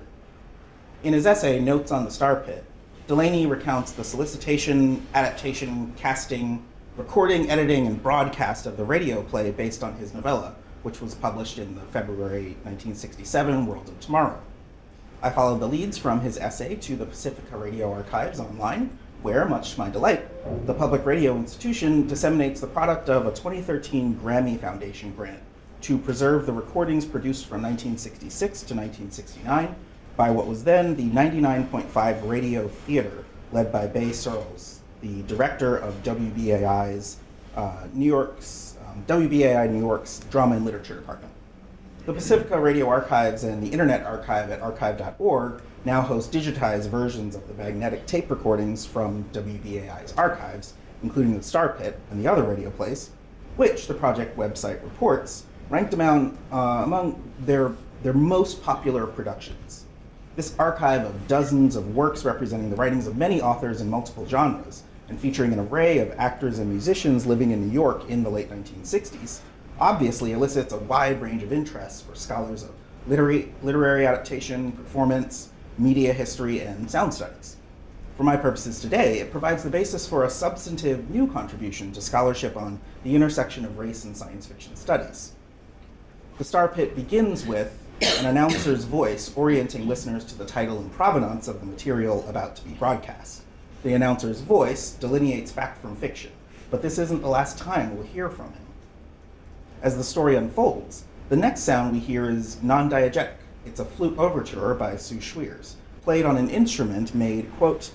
[1.04, 2.64] In his essay, Notes on the Star Pit,
[3.08, 6.64] Delany recounts the solicitation, adaptation, casting,
[6.98, 11.58] recording, editing, and broadcast of the radio play based on his novella, which was published
[11.58, 14.40] in the February 1967 World of Tomorrow.
[15.24, 19.74] I followed the leads from his essay to the Pacifica Radio Archives online, where, much
[19.74, 20.26] to my delight,
[20.66, 25.42] the Public Radio Institution disseminates the product of a 2013 Grammy Foundation grant
[25.82, 29.76] to preserve the recordings produced from 1966 to 1969
[30.16, 36.04] by what was then the 99.5 Radio Theater, led by Baird Searles, the director of
[36.04, 37.18] WBAI's
[37.56, 41.31] uh, New York's um, WBAI New York's Drama and Literature Department.
[42.04, 47.48] The Pacifica Radio Archives and the Internet Archive at archive.org now host digitized versions of
[47.48, 52.72] the magnetic tape recordings from WBAI's archives, including the Star Pit and the other radio
[52.72, 53.12] plays,
[53.56, 59.86] which the project website reports ranked among, uh, among their, their most popular productions.
[60.36, 64.82] This archive of dozens of works representing the writings of many authors in multiple genres
[65.08, 68.50] and featuring an array of actors and musicians living in New York in the late
[68.50, 69.42] 1960s
[69.82, 72.70] obviously elicits a wide range of interests for scholars of
[73.08, 77.58] literary, literary adaptation, performance, media history, and sound studies.
[78.16, 82.56] For my purposes today, it provides the basis for a substantive new contribution to scholarship
[82.56, 85.34] on the intersection of race and science fiction studies.
[86.38, 87.76] The Star Pit begins with
[88.20, 92.64] an announcer's voice orienting listeners to the title and provenance of the material about to
[92.64, 93.42] be broadcast.
[93.82, 96.32] The announcer's voice delineates fact from fiction,
[96.70, 98.62] but this isn't the last time we'll hear from him
[99.82, 101.06] as the story unfolds.
[101.30, 103.34] The next sound we hear is non diegetic.
[103.66, 107.92] It's a flute overture by Sue Schweers, played on an instrument made, quote,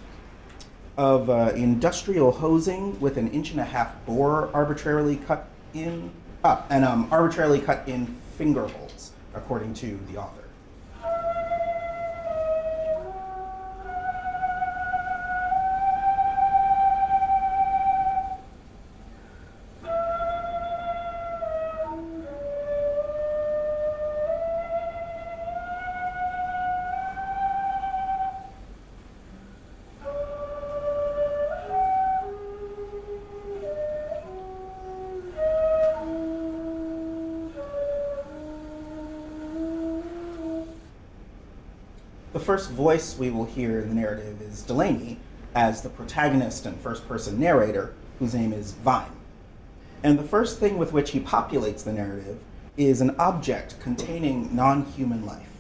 [0.97, 6.11] of uh, industrial hosing with an inch and a half bore arbitrarily cut in,
[6.45, 8.07] uh, and um, arbitrarily cut in
[8.39, 10.46] finger holes, according to the author.
[42.47, 45.19] First voice we will hear in the narrative is Delany
[45.53, 49.17] as the protagonist and first person narrator, whose name is Vyme.
[50.05, 52.39] And the first thing with which he populates the narrative
[52.77, 55.51] is an object containing non human life.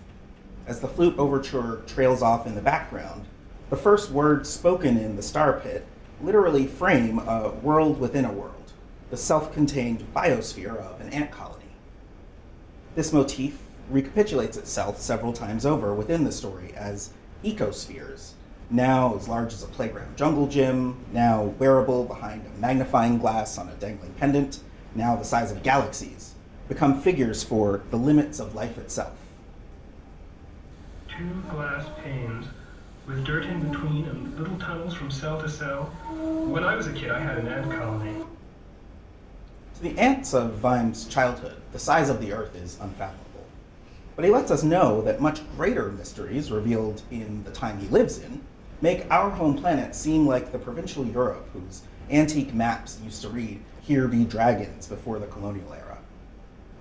[0.64, 3.24] As the flute overture trails off in the background,
[3.68, 5.84] the first words spoken in the star pit
[6.22, 8.72] literally frame a world within a world,
[9.10, 11.64] the self contained biosphere of an ant colony.
[12.94, 13.58] This motif
[13.90, 17.10] recapitulates itself several times over within the story as
[17.44, 18.32] ecospheres,
[18.70, 23.68] now as large as a playground jungle gym, now wearable behind a magnifying glass on
[23.68, 24.60] a dangling pendant,
[24.94, 26.34] now the size of galaxies,
[26.68, 29.16] become figures for the limits of life itself.
[31.08, 32.46] Two glass panes
[33.06, 35.84] with dirt in between and little tunnels from cell to cell.
[36.48, 38.24] When I was a kid, I had an ant colony.
[39.76, 43.25] To the ants of Vyme's childhood, the size of the Earth is unfathomable.
[44.16, 48.18] But he lets us know that much greater mysteries revealed in the time he lives
[48.18, 48.40] in
[48.80, 53.60] make our home planet seem like the provincial Europe whose antique maps used to read,
[53.82, 55.98] Here be dragons, before the colonial era.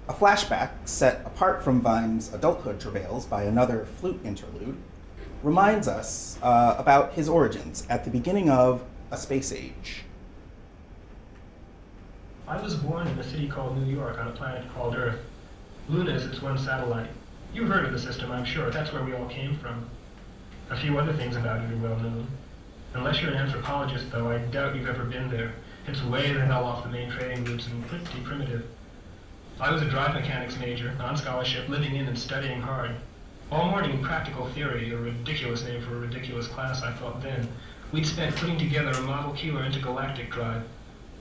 [0.07, 4.77] A flashback set apart from Vyme's adulthood travails by another flute interlude
[5.41, 10.03] reminds us uh, about his origins at the beginning of A Space Age.
[12.47, 15.19] I was born in a city called New York on a planet called Earth.
[15.89, 17.09] Luna is its one satellite.
[17.55, 18.69] You've heard of the system, I'm sure.
[18.69, 19.89] That's where we all came from.
[20.69, 22.27] A few other things about it are well known.
[22.93, 25.53] Unless you're an anthropologist, though, I doubt you've ever been there.
[25.87, 28.65] It's way the hell off the main trading routes and pretty primitive.
[29.61, 32.91] I was a drive mechanics major, on scholarship, living in and studying hard.
[33.49, 37.47] All morning practical theory, a ridiculous name for a ridiculous class, I thought then.
[37.93, 40.63] We'd spent putting together a model Keeler intergalactic drive.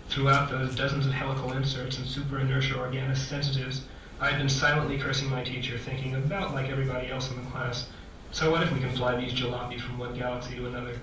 [0.09, 3.83] Throughout those dozens of helical inserts and super inertia organic sensitives,
[4.21, 7.89] I had been silently cursing my teacher, thinking about like everybody else in the class.
[8.31, 10.99] So what if we can fly these jalopies from one galaxy to another?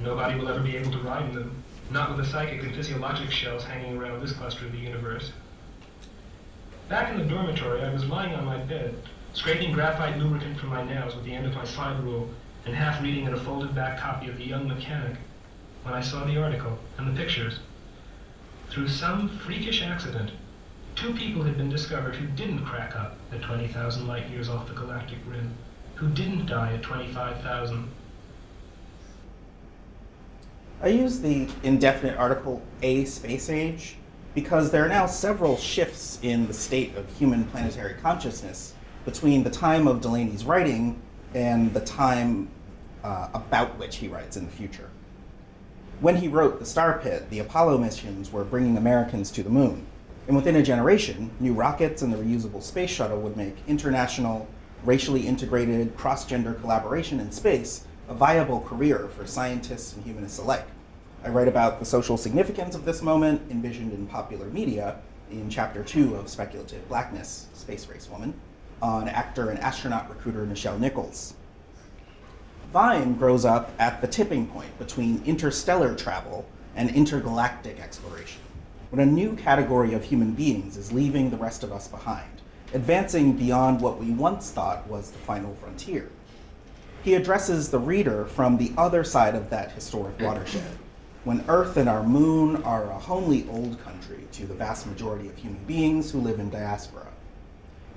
[0.00, 3.30] Nobody will ever be able to ride in them, not with the psychic and physiologic
[3.30, 5.32] shells hanging around this cluster of the universe.
[6.88, 8.94] Back in the dormitory, I was lying on my bed,
[9.32, 12.28] scraping graphite lubricant from my nails with the end of my slide rule,
[12.66, 15.16] and half reading in a folded back copy of The Young Mechanic,
[15.82, 17.60] when I saw the article and the pictures.
[18.70, 20.32] Through some freakish accident,
[20.94, 24.74] two people had been discovered who didn't crack up at 20,000 light years off the
[24.74, 25.52] galactic rim
[25.96, 27.88] who didn't die at 25,000.
[30.82, 33.96] I use the indefinite article a space age
[34.34, 39.50] because there are now several shifts in the state of human planetary consciousness between the
[39.50, 41.00] time of Delany's writing
[41.32, 42.48] and the time
[43.02, 44.90] uh, about which he writes in the future.
[46.00, 49.86] When he wrote The Star Pit, the Apollo missions were bringing Americans to the moon.
[50.26, 54.48] And within a generation, new rockets and the reusable space shuttle would make international
[54.84, 60.66] racially integrated, cross gender collaboration in space a viable career for scientists and humanists alike.
[61.24, 64.96] I write about the social significance of this moment envisioned in popular media
[65.30, 68.34] in chapter two of Speculative Blackness, Space Race Woman,
[68.82, 71.34] on actor and astronaut recruiter Nichelle Nichols.
[72.74, 76.44] Vyme grows up at the tipping point between interstellar travel
[76.76, 78.42] and intergalactic exploration,
[78.94, 82.30] when a new category of human beings is leaving the rest of us behind
[82.72, 86.08] advancing beyond what we once thought was the final frontier.
[87.02, 90.78] He addresses the reader from the other side of that historic watershed,
[91.24, 95.36] when Earth and our moon are a homely old country to the vast majority of
[95.36, 97.08] human beings who live in diaspora.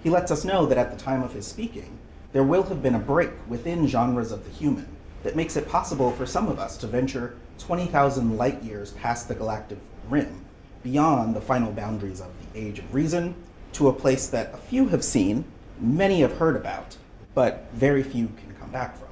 [0.01, 1.99] He lets us know that at the time of his speaking,
[2.33, 4.87] there will have been a break within genres of the human
[5.21, 9.35] that makes it possible for some of us to venture 20,000 light years past the
[9.35, 9.77] galactic
[10.09, 10.45] rim,
[10.91, 13.35] beyond the final boundaries of the age of reason
[13.73, 15.43] to a place that a few have seen,
[15.81, 16.95] many have heard about,
[17.33, 19.09] but very few can come back from.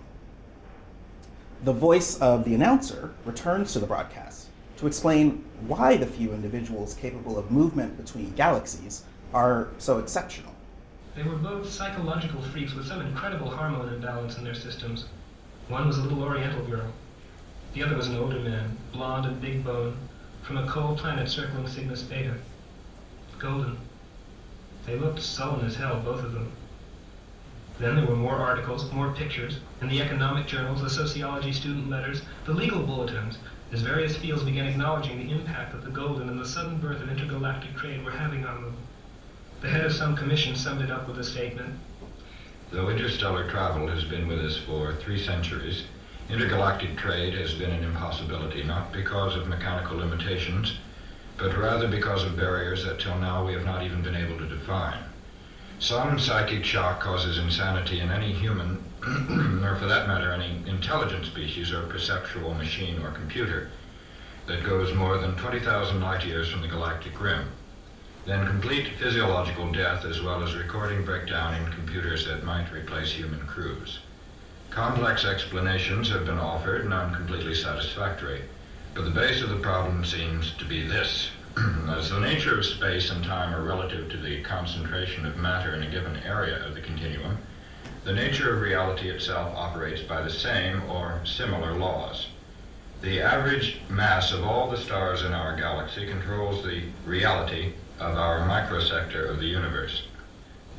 [1.66, 4.48] The voice of the announcer returns to the broadcast
[4.78, 9.04] to explain why the few individuals capable of movement between galaxies
[9.34, 10.54] are so exceptional.
[11.14, 15.06] They were both psychological freaks with some incredible hormone imbalance in their systems.
[15.68, 16.94] One was a little Oriental girl.
[17.74, 19.98] The other was an older man, blond and big bone,
[20.46, 22.36] from a cold planet circling Cygnus Beta.
[23.40, 23.78] Golden.
[24.86, 26.52] They looked sullen as hell, both of them.
[27.80, 32.22] Then there were more articles, more pictures, in the economic journals, the sociology student letters,
[32.46, 33.40] the legal bulletins,
[33.72, 37.10] as various fields began acknowledging the impact that the golden and the sudden birth of
[37.10, 38.78] intergalactic trade were having on them.
[39.62, 41.80] The head of some commission summed it up with a statement.
[42.72, 45.86] Though interstellar travel has been with us for three centuries,
[46.30, 50.78] intergalactic trade has been an impossibility, not because of mechanical limitations,
[51.38, 54.48] but rather because of barriers that till now we have not even been able to
[54.48, 55.04] define.
[55.80, 58.82] Some psychic shock causes insanity in any human,
[59.64, 63.70] or for that matter, any intelligent species or perceptual machine or computer
[64.48, 67.46] that goes more than 20,000 light years from the galactic rim.
[68.26, 73.46] Then complete physiological death as well as recording breakdown in computers that might replace human
[73.46, 74.00] crews.
[74.76, 78.42] Complex explanations have been offered, none completely satisfactory.
[78.94, 81.30] But the base of the problem seems to be this.
[81.88, 85.84] As the nature of space and time are relative to the concentration of matter in
[85.84, 87.38] a given area of the continuum,
[88.04, 92.28] the nature of reality itself operates by the same or similar laws.
[93.02, 97.72] The average mass of all the stars in our galaxy controls the reality
[98.02, 100.04] of our microsector of the universe.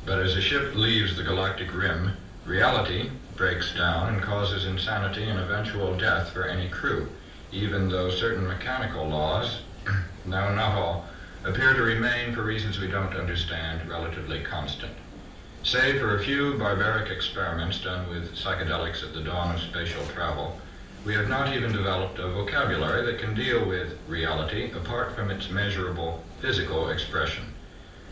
[0.05, 5.39] But as a ship leaves the galactic rim, reality breaks down and causes insanity and
[5.39, 7.07] eventual death for any crew,
[7.51, 9.59] even though certain mechanical laws
[10.25, 11.05] now not all,
[11.45, 14.91] appear to remain, for reasons we don't understand, relatively constant.
[15.61, 20.59] Save for a few barbaric experiments done with psychedelics at the dawn of spatial travel,
[21.05, 25.49] we have not even developed a vocabulary that can deal with reality apart from its
[25.49, 27.53] measurable physical expression.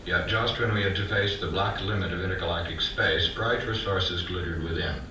[0.06, 4.22] Yet just when we had to face the black limit of intergalactic space, bright resources
[4.22, 5.02] glittered within.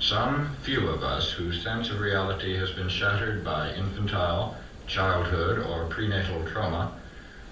[0.00, 5.86] Some few of us whose sense of reality has been shattered by infantile, childhood or
[5.86, 6.92] prenatal trauma,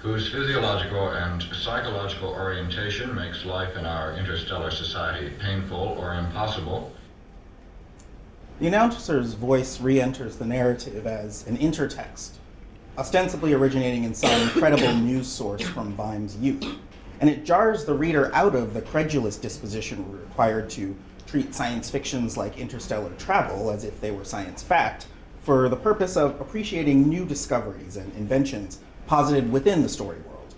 [0.00, 6.92] whose physiological and psychological orientation makes life in our interstellar society painful or impossible.
[8.60, 12.34] The announcer's voice re enters the narrative as an intertext,
[12.96, 16.78] ostensibly originating in some credible news source from Vymes' youth,
[17.20, 20.94] and it jars the reader out of the credulous disposition required to
[21.26, 25.06] treat science fictions like interstellar travel as if they were science fact
[25.42, 30.54] for the purpose of appreciating new discoveries and inventions posited within the story world.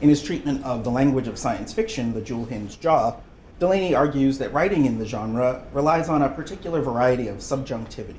[0.00, 3.16] In his treatment of the language of science fiction, The Jewel Hinged Jaw,
[3.60, 8.18] Delany argues that writing in the genre relies on a particular variety of subjunctivity,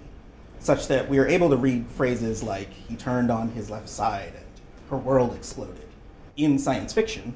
[0.59, 4.31] such that we are able to read phrases like, he turned on his left side
[4.35, 4.45] and
[4.89, 5.89] her world exploded,
[6.37, 7.35] in science fiction,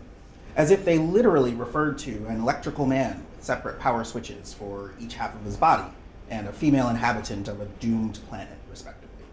[0.55, 5.33] as if they literally referred to an electrical man separate power switches for each half
[5.33, 5.89] of his body,
[6.29, 9.25] and a female inhabitant of a doomed planet, respectively.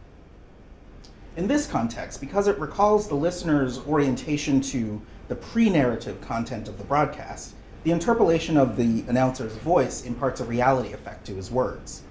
[1.36, 6.78] In this context, because it recalls the listener's orientation to the pre narrative content of
[6.78, 12.02] the broadcast, the interpolation of the announcer's voice imparts a reality effect to his words.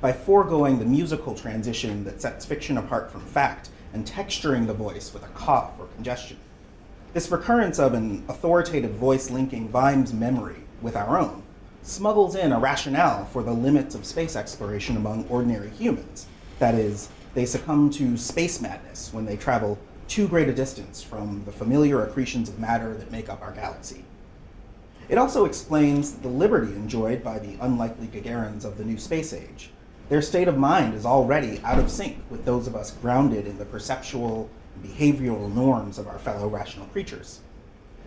[0.00, 5.12] By foregoing the musical transition that sets fiction apart from fact and texturing the voice
[5.12, 6.38] with a cough or congestion.
[7.14, 11.42] This recurrence of an authoritative voice linking Vymes' memory with our own
[11.88, 16.26] smuggles in a rationale for the limits of space exploration among ordinary humans.
[16.58, 21.42] That is, they succumb to space madness when they travel too great a distance from
[21.44, 24.04] the familiar accretions of matter that make up our galaxy.
[25.08, 29.70] It also explains the liberty enjoyed by the unlikely Gagarins of the new space age.
[30.10, 33.58] Their state of mind is already out of sync with those of us grounded in
[33.58, 37.40] the perceptual and behavioral norms of our fellow rational creatures.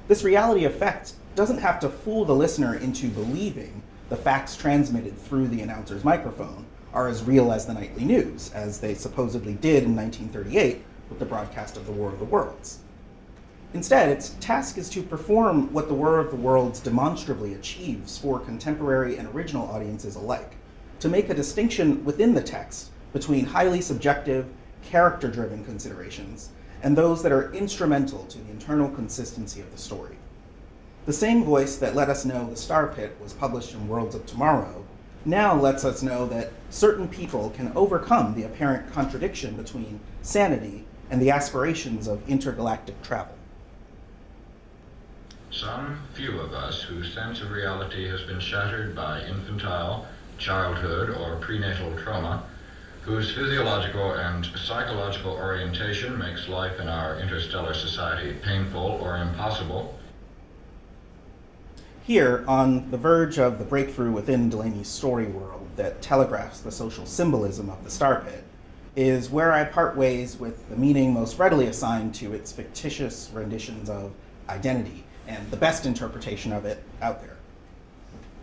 [0.08, 5.48] This reality effect doesn't have to fool the listener into believing the facts transmitted through
[5.48, 9.96] the announcer's microphone are as real as the nightly news, as they supposedly did in
[9.96, 12.80] 1938 with the broadcast of the War of the Worlds.
[13.74, 18.40] Instead, its task is to perform what the War of the Worlds demonstrably achieves for
[18.40, 20.56] contemporary and original audiences alike
[21.00, 24.48] to make a distinction within the text between highly subjective,
[24.84, 26.50] character driven considerations
[26.84, 30.11] and those that are instrumental to the internal consistency of the story.
[31.06, 34.28] The same voice that let us know The Star Pit was published in Worlds of
[34.28, 34.86] Tomorrow
[35.26, 41.22] now lets us know that certain people can overcome the apparent contradiction between sanity and
[41.22, 43.36] the aspirations of intergalactic travel.
[45.52, 51.36] Some few of us whose sense of reality has been shattered by infantile, childhood, or
[51.38, 52.44] prenatal trauma,
[53.02, 60.00] whose physiological and psychological orientation makes life in our interstellar society painful or impossible,
[62.04, 67.06] here, on the verge of the breakthrough within Delany's story world that telegraphs the social
[67.06, 68.44] symbolism of the Star Pit,
[68.96, 73.90] is where I part ways with the meaning most readily assigned to its fictitious renditions
[73.90, 74.12] of
[74.50, 77.38] identity and the best interpretation of it out there.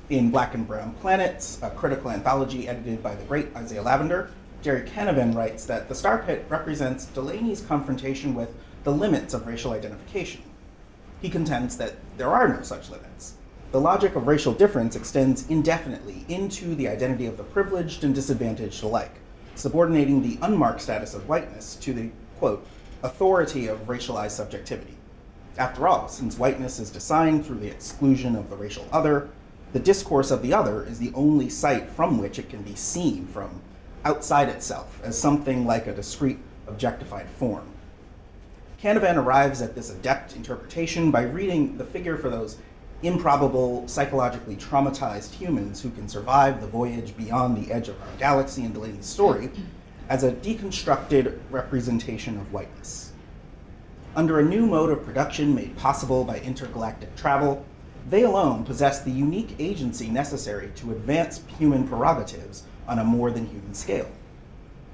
[0.08, 4.30] In Black and Brown Planets, a critical anthology edited by the great Isiah Lavender,
[4.62, 8.54] Gerry Canavan writes that the Star Pit represents Delany's confrontation with
[8.84, 10.42] the limits of racial identification.
[11.20, 13.34] He contends that there are no such limits
[13.70, 18.82] the logic of racial difference extends indefinitely into the identity of the privileged and disadvantaged
[18.82, 19.20] alike,
[19.54, 22.66] subordinating the unmarked status of whiteness to the, quote,
[23.02, 24.96] authority of racialized subjectivity.
[25.58, 29.28] After all, since whiteness is designed through the exclusion of the racial other,
[29.74, 33.26] the discourse of the other is the only site from which it can be seen
[33.26, 33.60] from
[34.04, 37.66] outside itself as something like a discrete objectified form.
[38.82, 42.58] Canavan arrives at this adept interpretation by reading the figure for those
[43.02, 48.64] improbable, psychologically traumatized humans who can survive the voyage beyond the edge of our galaxy
[48.64, 49.50] in Delany's story
[50.08, 53.12] as a deconstructed representation of whiteness.
[54.16, 57.64] Under a new mode of production made possible by intergalactic travel,
[58.08, 63.46] they alone possess the unique agency necessary to advance human prerogatives on a more than
[63.46, 64.10] human scale.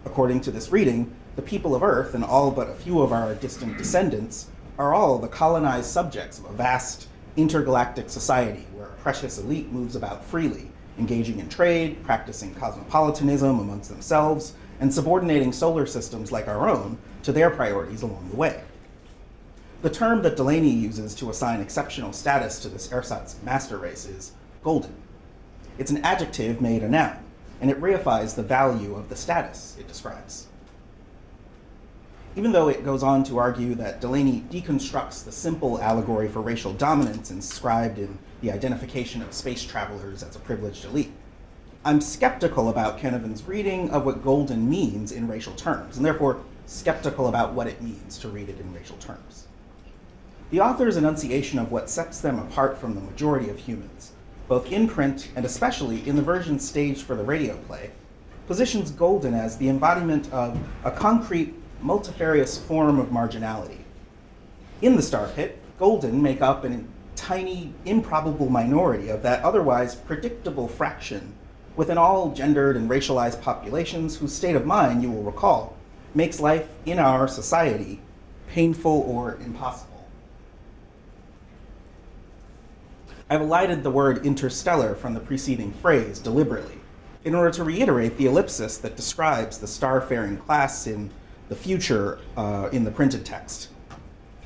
[0.05, 3.35] According to this reading, the people of Earth and all but a few of our
[3.35, 4.49] distant descendants
[4.79, 9.97] are all the colonized subjects of a vast intergalactic society where a precious elite moves
[9.97, 16.69] about freely, engaging in trade, practicing cosmopolitanism amongst themselves, and subordinating solar systems like our
[16.69, 18.63] own to their priorities along the way.
[19.83, 24.33] The term that Delany uses to assign exceptional status to this ersatz master race is
[24.63, 24.95] golden.
[25.79, 27.19] It's an adjective made a noun,
[27.61, 30.47] and it reifies the value of the status it describes
[32.37, 36.73] even though it goes on to argue that Delany deconstructs the simple allegory for racial
[36.73, 41.13] dominance inscribed in the identification of space travelers as a privileged elite.
[41.85, 47.29] I'm skeptical about Canavan's reading of what golden means in racial terms, and therefore skeptical
[47.29, 49.47] about what it means to read it in racial terms.
[50.51, 54.13] The author's enunciation of what sets them apart from the majority of humans,
[54.49, 57.91] both in print and especially in the version staged for the radio play,
[58.47, 61.55] positions golden as the embodiment of a concrete
[61.85, 63.81] multifarious form of marginality.
[64.81, 66.81] In the star pit, golden make up a
[67.15, 71.35] tiny, improbable minority of that otherwise predictable fraction
[71.77, 75.77] within all gendered and racialized populations whose state of mind, you will recall,
[76.15, 78.01] makes life in our society
[78.49, 80.07] painful or impossible.
[83.29, 86.79] I've elided the word interstellar from the preceding phrase deliberately
[87.25, 91.11] in order to reiterate the ellipsis that describes the star-faring class in
[91.49, 93.69] the future uh, in the printed text.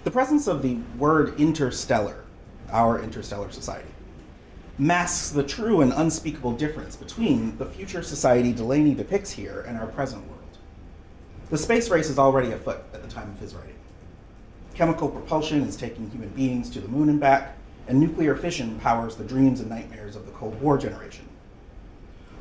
[0.04, 2.24] The presence of the word interstellar,
[2.70, 3.90] our interstellar society,
[4.78, 9.86] masks the true and unspeakable difference between the future society Delany depicts here and our
[9.86, 10.38] present world.
[11.50, 13.74] The space race is already afoot at the time of his writing.
[14.74, 17.56] Chemical propulsion is taking human beings to the moon and back,
[17.88, 21.27] and nuclear fission powers the dreams and nightmares of the Cold War generation.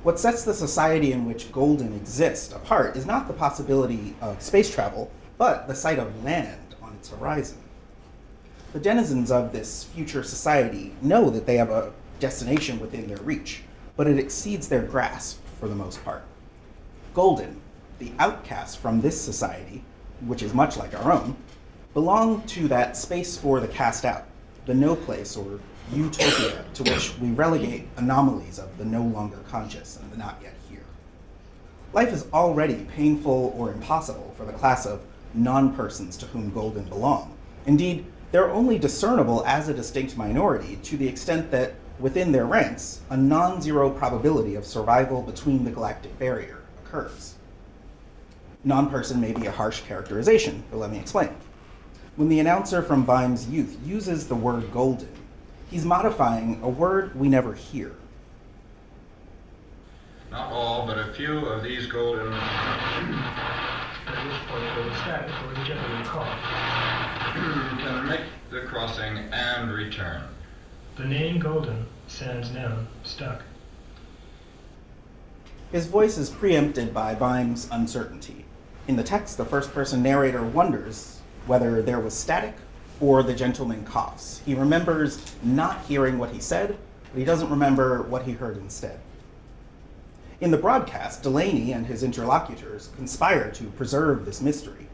[0.07, 4.73] What sets the society in which Golden exists apart is not the possibility of space
[4.73, 7.57] travel, but the sight of land on its horizon.
[8.71, 11.91] The denizens of this future society know that they have a
[12.21, 13.63] destination within their reach,
[13.97, 16.23] but it exceeds their grasp for the most part.
[17.13, 17.59] Golden,
[17.99, 19.83] the outcast from this society,
[20.25, 21.35] which is much like our own,
[21.93, 24.23] belong to that space for the cast out,
[24.67, 25.59] the no place or
[25.93, 30.53] utopia to which we relegate anomalies of the no longer conscious and the not yet
[30.69, 30.83] here.
[31.93, 35.01] Life is already painful or impossible for the class of
[35.33, 37.35] non persons to whom Golden belong.
[37.65, 43.01] Indeed, they're only discernible as a distinct minority to the extent that within their ranks,
[43.09, 47.35] a non zero probability of survival between the galactic barrier occurs.
[48.63, 51.29] Non person may be a harsh characterization, but let me explain.
[52.17, 55.07] When the announcer from Vymes Youth uses the word golden,
[55.69, 57.93] he's modifying a word we never hear.
[60.31, 65.53] Not all, but a few of these golden At which point they will static or
[65.65, 66.25] gently call.
[67.79, 70.23] can make the crossing and return.
[70.97, 73.43] The name Golden, sans noun, stuck.
[75.71, 78.45] His voice is preempted by Vymes' uncertainty.
[78.87, 82.55] In the text, the first person narrator wonders whether there was static
[82.99, 84.41] or the gentleman coughs.
[84.45, 86.77] He remembers not hearing what he said,
[87.11, 88.99] but he doesn't remember what he heard instead.
[90.39, 94.87] In the broadcast, Delany and his interlocutors conspire to preserve this mystery.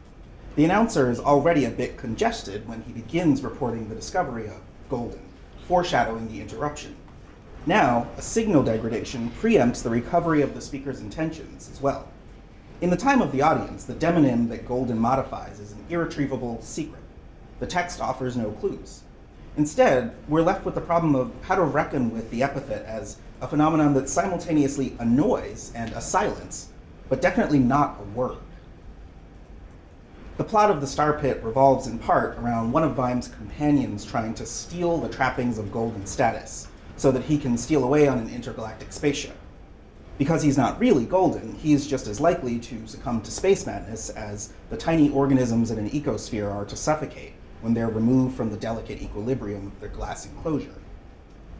[0.56, 5.20] The announcer is already a bit congested when he begins reporting the discovery of Golden,
[5.66, 6.96] foreshadowing the interruption.
[7.66, 12.08] Now, a signal degradation preempts the recovery of the speaker's intentions as well.
[12.80, 17.03] In the time of the audience, the demonym that Golden modifies is an irretrievable secret.
[17.60, 19.02] The text offers no clues.
[19.56, 23.46] Instead, we're left with the problem of how to reckon with the epithet as a
[23.46, 26.70] phenomenon that simultaneously annoys and a silence,
[27.08, 28.38] but definitely not a word.
[30.36, 34.34] The plot of The Star Pit revolves in part around one of Vymes' companions trying
[34.34, 38.28] to steal the trappings of golden status so that he can steal away on an
[38.28, 39.36] intergalactic spaceship.
[40.18, 44.52] Because he's not really golden, he's just as likely to succumb to space madness as
[44.70, 47.33] the tiny organisms in an ecosphere are to suffocate
[47.64, 50.74] when they're removed from the delicate equilibrium of their glass enclosure.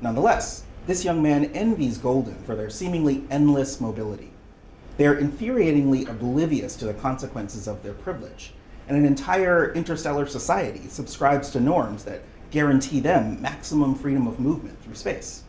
[0.03, 4.31] Nonetheless, this young man envies Golden for their seemingly endless mobility.
[4.99, 8.53] They are infuriatingly oblivious to the consequences of their privilege,
[8.87, 14.83] and an entire interstellar society subscribes to norms that guarantee them maximum freedom of movement
[14.83, 15.45] through space.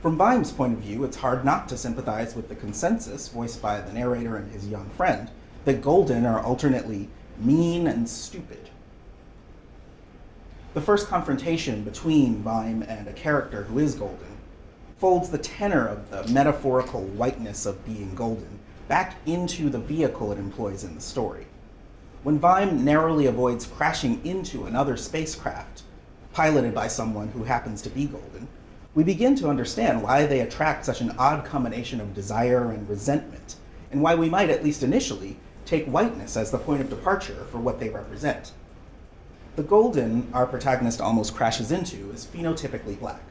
[0.00, 3.82] From Vyme's point of view, it's hard not to sympathize with the consensus voiced by
[3.82, 5.30] the narrator and his young friend
[5.66, 8.63] that Golden are alternately mean and stupid.
[10.74, 14.38] The first confrontation between Vyme and a character who is Golden
[14.96, 18.58] folds the tenor of the metaphorical whiteness of being Golden
[18.88, 21.46] back into the vehicle it employs in the story.
[22.24, 25.84] When Vyme narrowly avoids crashing into another spacecraft,
[26.32, 28.48] piloted by someone who happens to be Golden,
[28.96, 33.54] we begin to understand why they attract such an odd combination of desire and resentment,
[33.92, 37.58] and why we might, at least initially, take whiteness as the point of departure for
[37.58, 38.50] what they represent.
[39.56, 43.22] The golden our protagonist almost crashes into is phenotypically black.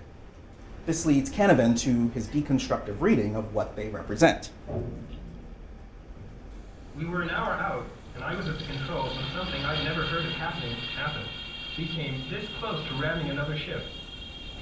[0.85, 4.49] This leads Canavan to his deconstructive reading of what they represent.
[6.97, 10.03] We were an hour out, and I was at the controls when something I'd never
[10.03, 11.27] heard of happening happened.
[11.77, 13.83] We came this close to ramming another ship.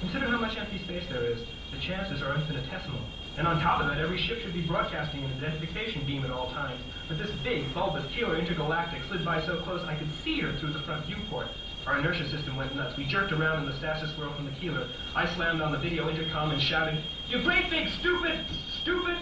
[0.00, 1.46] Consider how much empty space there is.
[1.70, 3.02] The chances are infinitesimal.
[3.38, 6.50] And on top of that, every ship should be broadcasting an identification beam at all
[6.50, 6.80] times.
[7.08, 10.74] But this big, bulbous killer intergalactic slid by so close I could see her through
[10.74, 11.48] the front viewport.
[11.86, 12.96] Our inertia system went nuts.
[12.96, 14.86] We jerked around in the stasis whirl from the keeler.
[15.16, 18.44] I slammed on the video intercom and shouted, You great big stupid!
[18.80, 19.16] Stupid!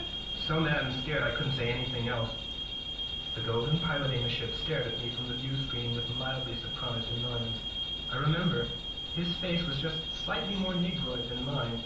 [0.46, 2.30] So mad and scared I couldn't say anything else.
[3.34, 7.06] The golden piloting the ship stared at me from the view screen with mildly surprised
[7.16, 7.58] annoyance.
[8.10, 8.66] I remember,
[9.14, 11.82] his face was just slightly more negroid than mine.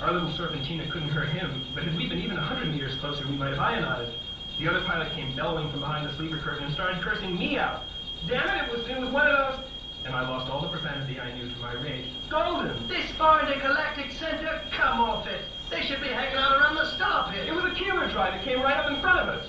[0.00, 3.26] Our little serpentina couldn't hurt him, but had we been even a hundred meters closer,
[3.26, 4.12] we might have ionized.
[4.58, 7.82] The other pilot came bellowing from behind the sleeper curtain and started cursing me out.
[8.28, 9.64] Damn it, it was, it was one of those...
[10.04, 12.06] And I lost all the profanity I knew to my rage.
[12.30, 12.86] Golden!
[12.86, 14.62] This far in the galactic center?
[14.70, 15.40] Come off it.
[15.68, 17.48] They should be hanging out around the star pit.
[17.48, 19.48] It was a camera drive that came right up in front of us.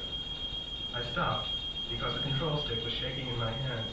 [0.93, 1.49] I stopped
[1.91, 3.87] because the control stick was shaking in my hand.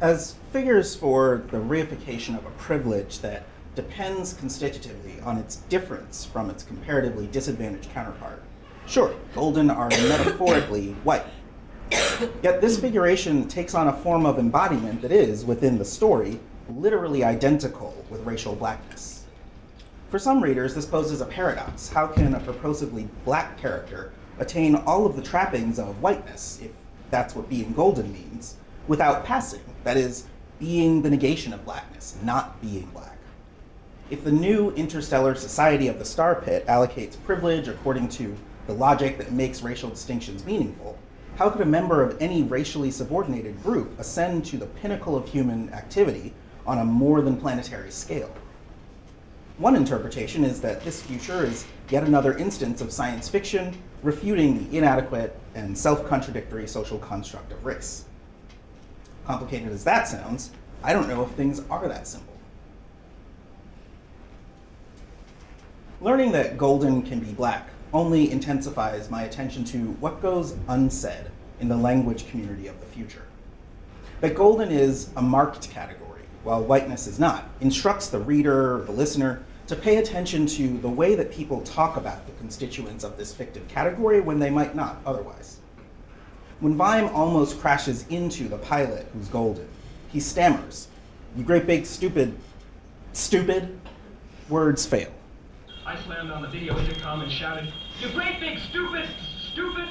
[0.00, 3.44] As figures for the reification of a privilege that
[3.74, 8.42] depends constitutively on its difference from its comparatively disadvantaged counterpart.
[8.86, 11.26] Sure, golden are metaphorically white.
[12.42, 17.24] Yet this figuration takes on a form of embodiment that is, within the story, literally
[17.24, 19.24] identical with racial blackness.
[20.08, 21.88] For some readers, this poses a paradox.
[21.88, 26.72] How can a purposively black character attain all of the trappings of whiteness, if
[27.10, 28.56] that's what being golden means,
[28.88, 29.60] without passing?
[29.84, 30.26] That is,
[30.58, 33.09] being the negation of blackness, not being black.
[34.10, 38.36] If the new interstellar society of the star pit allocates privilege according to
[38.66, 40.98] the logic that makes racial distinctions meaningful,
[41.36, 45.72] how could a member of any racially subordinated group ascend to the pinnacle of human
[45.72, 46.34] activity
[46.66, 48.34] on a more than planetary scale?
[49.58, 54.76] One interpretation is that this future is yet another instance of science fiction refuting the
[54.76, 58.06] inadequate and self contradictory social construct of race.
[59.24, 60.50] Complicated as that sounds,
[60.82, 62.29] I don't know if things are that simple.
[66.02, 71.26] Learning that golden can be black only intensifies my attention to what goes unsaid
[71.60, 73.26] in the language community of the future.
[74.22, 79.42] That golden is a marked category, while whiteness is not, instructs the reader, the listener,
[79.66, 83.68] to pay attention to the way that people talk about the constituents of this fictive
[83.68, 85.58] category when they might not otherwise.
[86.60, 89.68] When Vyme almost crashes into the pilot who's golden,
[90.08, 90.88] he stammers,
[91.36, 92.38] You great big stupid,
[93.12, 93.78] stupid,
[94.48, 95.10] words fail.
[95.90, 99.08] I slammed on the video intercom and shouted, You great big stupid,
[99.50, 99.88] stupid!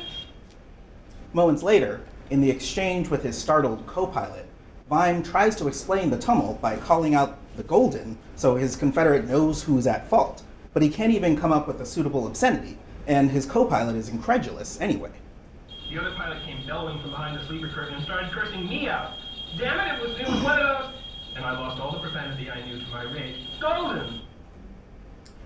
[1.33, 4.45] Moments later, in the exchange with his startled co pilot,
[4.89, 9.63] Vyme tries to explain the tumult by calling out the Golden so his Confederate knows
[9.63, 10.41] who's at fault,
[10.73, 14.07] but he can't even come up with a suitable obscenity, and his co pilot is
[14.07, 15.11] incredulous anyway.
[15.91, 19.17] The other pilot came bellowing from behind the sleeper curtain and started cursing me out.
[19.57, 20.93] Damn it, it was, it was one of those.
[21.35, 23.35] And I lost all the profanity I knew to my rage.
[23.59, 24.21] Golden!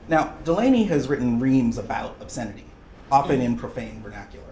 [0.07, 2.65] Now, Delany has written reams about obscenity,
[3.11, 4.43] often in profane vernacular.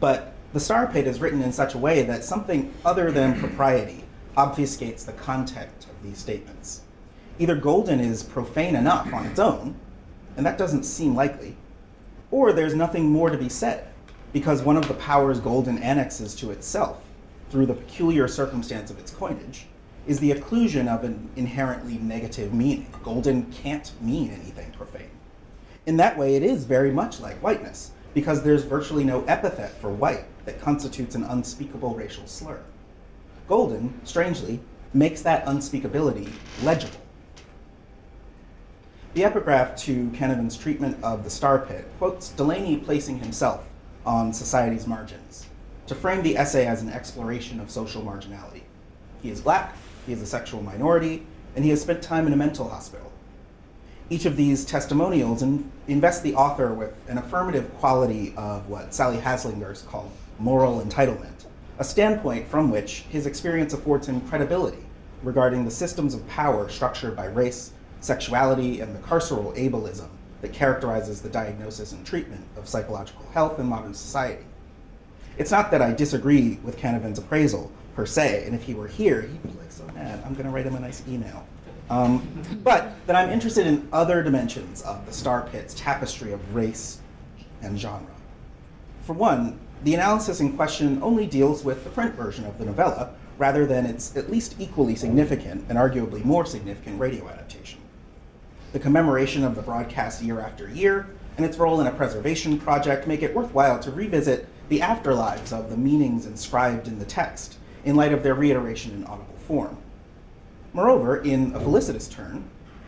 [0.00, 4.04] But the Star Pit is written in such a way that something other than propriety
[4.36, 6.82] obfuscates the content of these statements.
[7.38, 9.74] Either Golden is profane enough on its own,
[10.36, 11.56] and that doesn't seem likely,
[12.30, 13.88] or there's nothing more to be said,
[14.32, 17.02] because one of the powers Golden annexes to itself,
[17.50, 19.66] through the peculiar circumstance of its coinage,
[20.08, 22.92] is the occlusion of an inherently negative meaning.
[23.04, 25.10] Golden can't mean anything profane.
[25.86, 29.90] In that way, it is very much like whiteness, because there's virtually no epithet for
[29.90, 32.60] white that constitutes an unspeakable racial slur.
[33.46, 34.60] Golden, strangely,
[34.94, 36.32] makes that unspeakability
[36.62, 37.00] legible.
[39.12, 43.68] The epigraph to Canavan's treatment of the Star Pit quotes Delany placing himself
[44.06, 45.46] on society's margins
[45.86, 48.62] to frame the essay as an exploration of social marginality.
[49.22, 49.74] He is black,
[50.08, 51.22] he is a sexual minority,
[51.54, 53.12] and he has spent time in a mental hospital.
[54.08, 59.18] Each of these testimonials in, invest the author with an affirmative quality of what Sally
[59.18, 61.44] Haslanger's called moral entitlement,
[61.78, 64.82] a standpoint from which his experience affords him credibility
[65.22, 70.08] regarding the systems of power structured by race, sexuality, and the carceral ableism
[70.40, 74.46] that characterizes the diagnosis and treatment of psychological health in modern society.
[75.36, 79.22] It's not that I disagree with Canavan's appraisal per se, and if he were here,
[79.22, 80.22] he'd be like so mad.
[80.24, 81.44] I'm going to write him a nice email.
[81.90, 82.28] Um,
[82.62, 87.00] but that I'm interested in other dimensions of the Star Pit's tapestry of race
[87.60, 88.14] and genre.
[89.02, 93.14] For one, the analysis in question only deals with the print version of the novella,
[93.36, 97.80] rather than its at least equally significant and arguably more significant radio adaptation.
[98.74, 103.08] The commemoration of the broadcast year after year and its role in a preservation project
[103.08, 107.96] make it worthwhile to revisit the afterlives of the meanings inscribed in the text in
[107.96, 109.76] light of their reiteration in audible form.
[110.72, 112.44] Moreover, in A Felicitous Turn,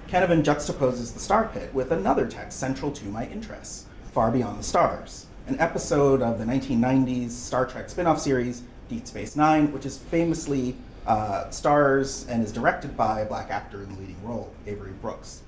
[0.09, 4.65] Canavan juxtaposes the Star Pit with another text central to my interests, Far Beyond the
[4.65, 9.87] Stars, an episode of the 1990s Star Trek spin off series Deep Space Nine, which
[9.87, 10.77] is famously
[11.07, 15.43] uh, stars and is directed by a black actor in the leading role, Avery Brooks.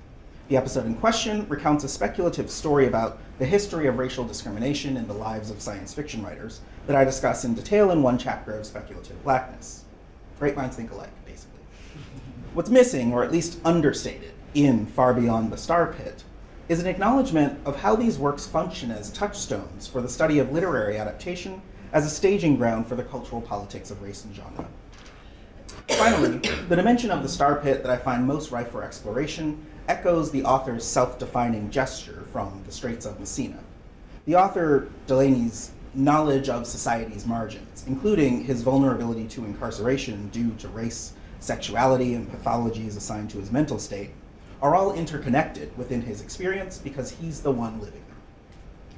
[0.49, 5.07] The episode in question recounts a speculative story about the history of racial discrimination in
[5.07, 8.65] the lives of science fiction writers that I discuss in detail in one chapter of
[8.65, 9.83] Speculative Blackness.
[10.39, 11.59] Great minds think alike, basically.
[12.53, 16.23] What's missing, or at least understated, in Far Beyond the Star Pit
[16.69, 20.97] is an acknowledgement of how these works function as touchstones for the study of literary
[20.97, 21.61] adaptation
[21.91, 24.65] as a staging ground for the cultural politics of race and genre.
[25.89, 26.37] Finally,
[26.69, 30.43] the dimension of the Star Pit that I find most ripe for exploration echoes the
[30.43, 33.59] author's self defining gesture from The Straits of Messina.
[34.25, 41.13] The author, Delany's knowledge of society's margins, including his vulnerability to incarceration due to race,
[41.39, 44.11] sexuality, and pathologies assigned to his mental state,
[44.61, 48.17] are all interconnected within his experience because he's the one living them.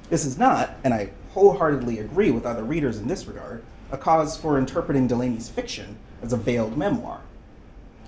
[0.08, 4.36] This is not, and I wholeheartedly agree with other readers in this regard, a cause
[4.36, 7.20] for interpreting Delany's fiction as a veiled memoir.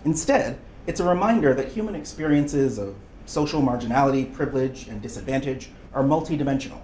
[0.05, 2.95] Instead, it's a reminder that human experiences of
[3.27, 6.81] social marginality, privilege, and disadvantage are multidimensional.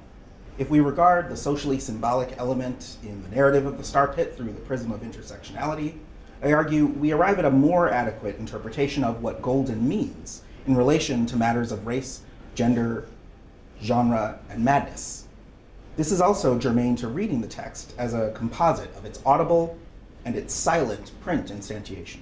[0.56, 4.52] If we regard the socially symbolic element in the narrative of the Star Pit through
[4.52, 5.94] the prism of intersectionality,
[6.44, 11.26] I argue we arrive at a more adequate interpretation of what golden means in relation
[11.26, 12.20] to matters of race,
[12.54, 13.08] gender,
[13.82, 15.26] genre, and madness.
[15.96, 19.76] This is also germane to reading the text as a composite of its audible
[20.24, 22.20] and its silent print instantiation.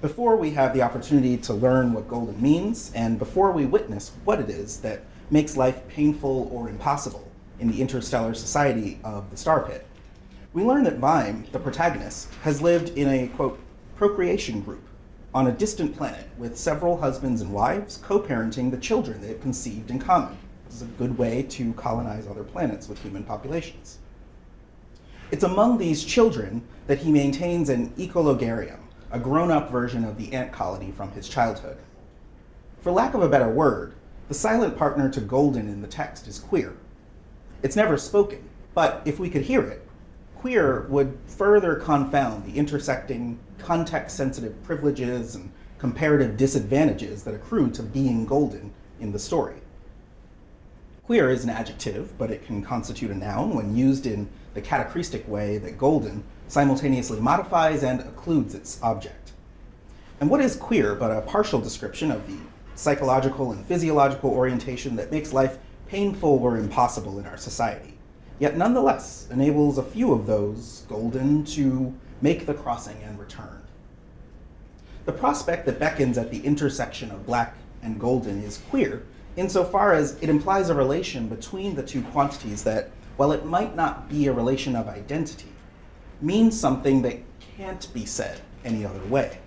[0.00, 4.40] Before we have the opportunity to learn what golden means, and before we witness what
[4.40, 7.26] it is that makes life painful or impossible
[7.58, 9.86] in the interstellar society of the Star Pit,
[10.52, 13.58] we learn that Vyme, the protagonist, has lived in a, quote,
[13.96, 14.84] procreation group
[15.34, 19.40] on a distant planet with several husbands and wives co parenting the children they have
[19.40, 20.36] conceived in common.
[20.66, 23.98] This is a good way to colonize other planets with human populations.
[25.30, 28.80] It's among these children that he maintains an ecologarium,
[29.10, 31.78] a grown up version of the ant colony from his childhood.
[32.82, 33.94] For lack of a better word,
[34.32, 36.74] the silent partner to Golden in the text is queer.
[37.62, 39.86] It's never spoken, but if we could hear it,
[40.36, 47.82] queer would further confound the intersecting, context sensitive privileges and comparative disadvantages that accrue to
[47.82, 49.56] being golden in the story.
[51.04, 55.28] Queer is an adjective, but it can constitute a noun when used in the catachrestic
[55.28, 59.32] way that golden simultaneously modifies and occludes its object.
[60.22, 62.38] And what is queer but a partial description of the
[62.74, 65.58] psychological and physiological orientation that makes life
[65.88, 67.92] painful or impossible in our society?
[68.42, 73.62] yet nonetheless enables a few of those golden to make the crossing and return.
[75.04, 77.54] The prospect that beckons at the intersection of black
[77.84, 79.04] and golden is queer
[79.36, 84.08] insofar as it implies a relation between the two quantities that, while it might not
[84.08, 85.52] be a relation of identity,
[86.20, 87.20] means something that
[87.56, 89.38] can't be said any other way.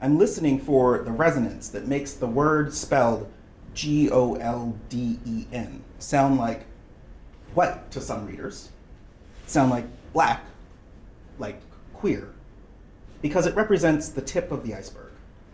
[0.00, 3.32] I'm listening for the resonance that makes the word spelled
[3.74, 6.66] G O L D E N sound like
[7.54, 8.70] white to some readers,
[9.46, 10.44] sound like black,
[11.38, 11.60] like
[11.94, 12.28] queer,
[13.22, 15.12] because it represents the tip of the iceberg.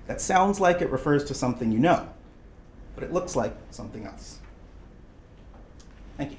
[0.09, 2.09] That sounds like it refers to something you know,
[2.95, 4.41] but it looks like something else.
[6.17, 6.37] Thank you.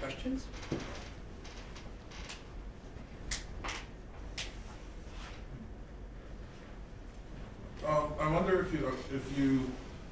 [0.00, 0.46] Questions?
[7.86, 9.70] Um, I wonder if you if you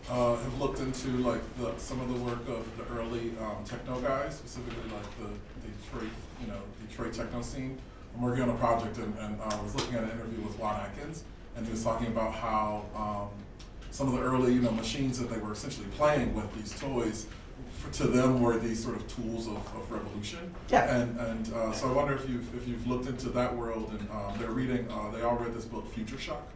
[0.09, 4.01] uh, have looked into like the, some of the work of the early um, techno
[4.01, 7.79] guys, specifically like the Detroit, you know, Detroit techno scene.
[8.15, 10.59] I'm working on a project and, and uh, I was looking at an interview with
[10.59, 11.25] Juan Atkins,
[11.57, 13.45] and he was talking about how um,
[13.91, 17.27] some of the early, you know, machines that they were essentially playing with these toys,
[17.79, 20.53] for, to them were these sort of tools of, of revolution.
[20.71, 20.97] Yeah.
[20.97, 24.11] And and uh, so I wonder if you've if you've looked into that world and
[24.11, 24.87] um, they're reading.
[24.91, 26.47] Uh, they all read this book, Future Shock.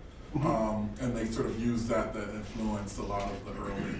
[0.44, 3.94] Um, and they sort of used that that influenced a lot of the early,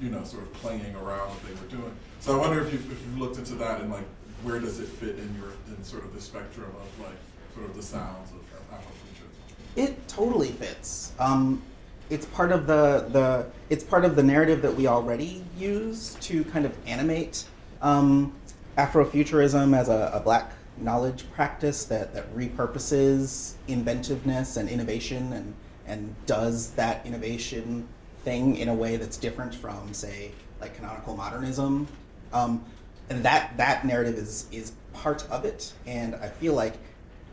[0.00, 1.94] you know, sort of playing around that they were doing.
[2.20, 4.04] So I wonder if you've, if you've looked into that and like
[4.42, 7.16] where does it fit in your in sort of the spectrum of like
[7.54, 8.38] sort of the sounds of
[8.70, 9.76] Afrofuturism?
[9.76, 11.12] It totally fits.
[11.18, 11.62] Um,
[12.10, 16.44] it's part of the the it's part of the narrative that we already use to
[16.44, 17.44] kind of animate
[17.82, 18.32] um,
[18.76, 25.54] Afrofuturism as a, a black knowledge practice that, that repurposes inventiveness and innovation and
[25.86, 27.88] and does that innovation
[28.28, 31.88] thing in a way that's different from say like canonical modernism.
[32.34, 32.62] Um,
[33.08, 35.72] and that that narrative is is part of it.
[35.86, 36.74] And i feel like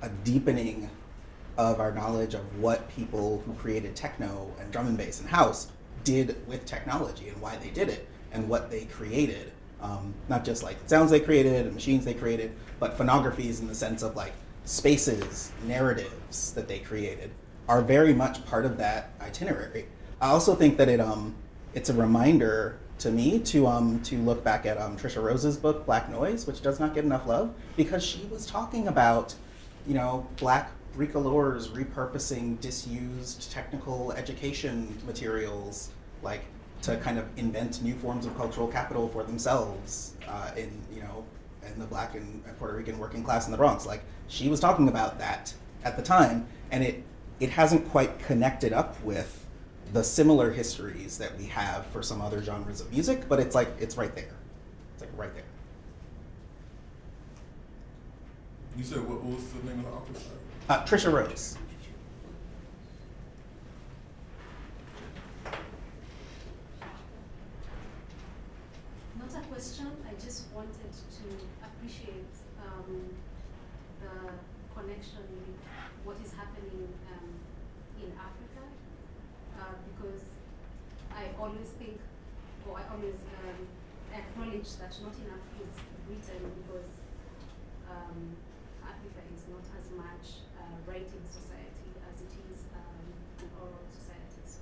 [0.02, 0.90] a deepening
[1.58, 5.68] of our knowledge of what people who created techno and drum and bass and house
[6.06, 9.52] did with technology and why they did it and what they created.
[9.82, 13.76] Um, not just like sounds they created and machines they created but phonographies in the
[13.76, 14.34] sense of like
[14.64, 17.32] spaces narratives that they created
[17.68, 19.86] are very much part of that itinerary
[20.22, 21.34] i also think that it um
[21.74, 25.86] it's a reminder to me to um to look back at um tricia rose's book
[25.86, 29.36] black noise which does not get enough love because she was talking about
[29.86, 35.90] you know black bricoleurs repurposing disused technical education materials
[36.24, 36.42] like
[36.82, 41.26] to kind of invent new forms of cultural capital for themselves uh, in you know
[41.68, 43.86] in the black and Puerto Rican working class in the Bronx.
[43.86, 45.54] Like she was talking about that
[45.84, 47.04] at the time, and it
[47.40, 49.45] it hasn't quite connected up with
[49.94, 53.70] the similar histories that we have for some other genres of music, but it's like
[53.80, 54.36] it's right there.
[54.94, 55.44] It's like right there.
[58.78, 60.26] You said what, what was the name of the author?
[60.68, 61.58] Uh, Tricia Rose.
[69.16, 71.26] Not a question, I just wanted to
[71.64, 73.16] appreciate um,
[74.02, 74.34] the
[74.76, 75.56] connection with
[76.04, 77.30] what is happening um,
[78.04, 78.68] in Africa
[79.56, 80.20] uh, because
[81.16, 81.98] I always think,
[82.68, 83.68] or I always um,
[84.66, 85.76] acknowledge that not enough is
[86.10, 86.90] written because
[87.90, 88.36] um,
[88.84, 93.06] Africa is not as much a writing society as it is um,
[93.40, 94.42] an oral society.
[94.46, 94.60] So,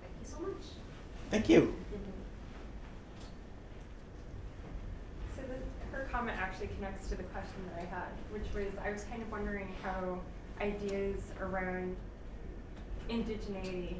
[0.00, 0.66] thank you so much.
[1.30, 1.74] Thank you.
[5.36, 8.90] So the, her comment actually connects to the question that I had, which was I
[8.90, 10.18] was kind of wondering how
[10.60, 11.96] ideas around
[13.08, 13.96] indigeneity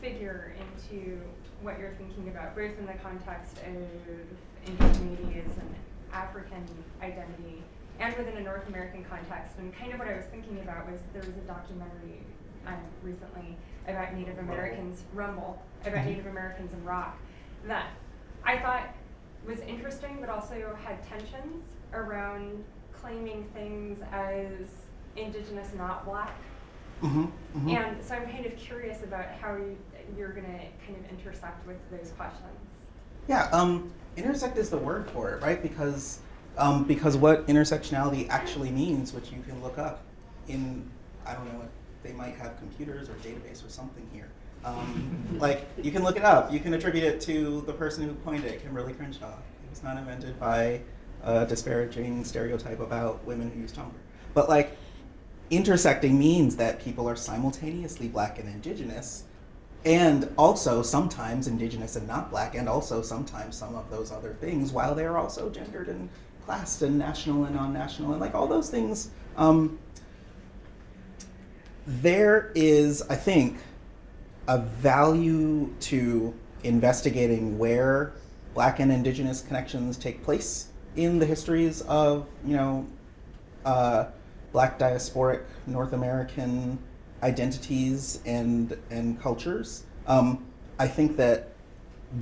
[0.00, 1.20] figure into
[1.62, 5.74] what you're thinking about, both in the context of indigeneity as an
[6.12, 6.64] African
[7.02, 7.62] identity
[7.98, 9.54] and within a North American context.
[9.58, 12.20] And kind of what I was thinking about was there was a documentary
[12.66, 13.56] um, recently
[13.88, 16.06] about Native Americans, Rumble, about Mhm.
[16.06, 17.16] Native Americans and rock,
[17.66, 17.86] that
[18.44, 18.88] I thought
[19.46, 24.68] was interesting, but also had tensions around claiming things as
[25.16, 26.34] indigenous, not black.
[27.02, 29.76] Mm-hmm, And so I'm kind of curious about how you,
[30.16, 32.58] you're going to kind of intersect with those questions.
[33.28, 35.62] Yeah, um, intersect is the word for it, right?
[35.62, 36.20] Because
[36.58, 40.02] um, because what intersectionality actually means, which you can look up
[40.48, 40.88] in,
[41.26, 41.68] I don't know,
[42.02, 44.28] they might have computers or database or something here.
[44.64, 46.52] Um, like you can look it up.
[46.52, 49.32] You can attribute it to the person who coined it, Kimberlé Crenshaw.
[49.32, 50.80] It was not invented by
[51.22, 53.92] a disparaging stereotype about women who use Tumblr.
[54.32, 54.76] But like,
[55.50, 59.24] intersecting means that people are simultaneously black and indigenous,
[59.86, 64.72] and also sometimes indigenous and not black, and also sometimes some of those other things,
[64.72, 66.08] while they are also gendered and
[66.44, 69.10] classed and national and non-national and like all those things.
[69.36, 69.78] Um,
[71.86, 73.58] there is, I think,
[74.48, 76.34] a value to
[76.64, 78.12] investigating where
[78.54, 82.86] black and indigenous connections take place in the histories of, you know,
[83.64, 84.06] uh,
[84.50, 86.78] black diasporic North American
[87.22, 89.84] identities and and cultures.
[90.06, 90.44] Um,
[90.78, 91.52] I think that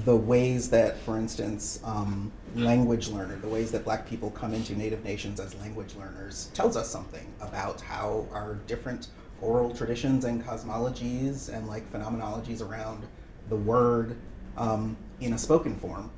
[0.04, 4.74] the ways that, for instance, um, language learner, the ways that black people come into
[4.74, 9.08] native nations as language learners tells us something about how our different
[9.42, 13.04] oral traditions and cosmologies and like phenomenologies around
[13.50, 14.16] the word
[14.56, 16.10] um, in a spoken form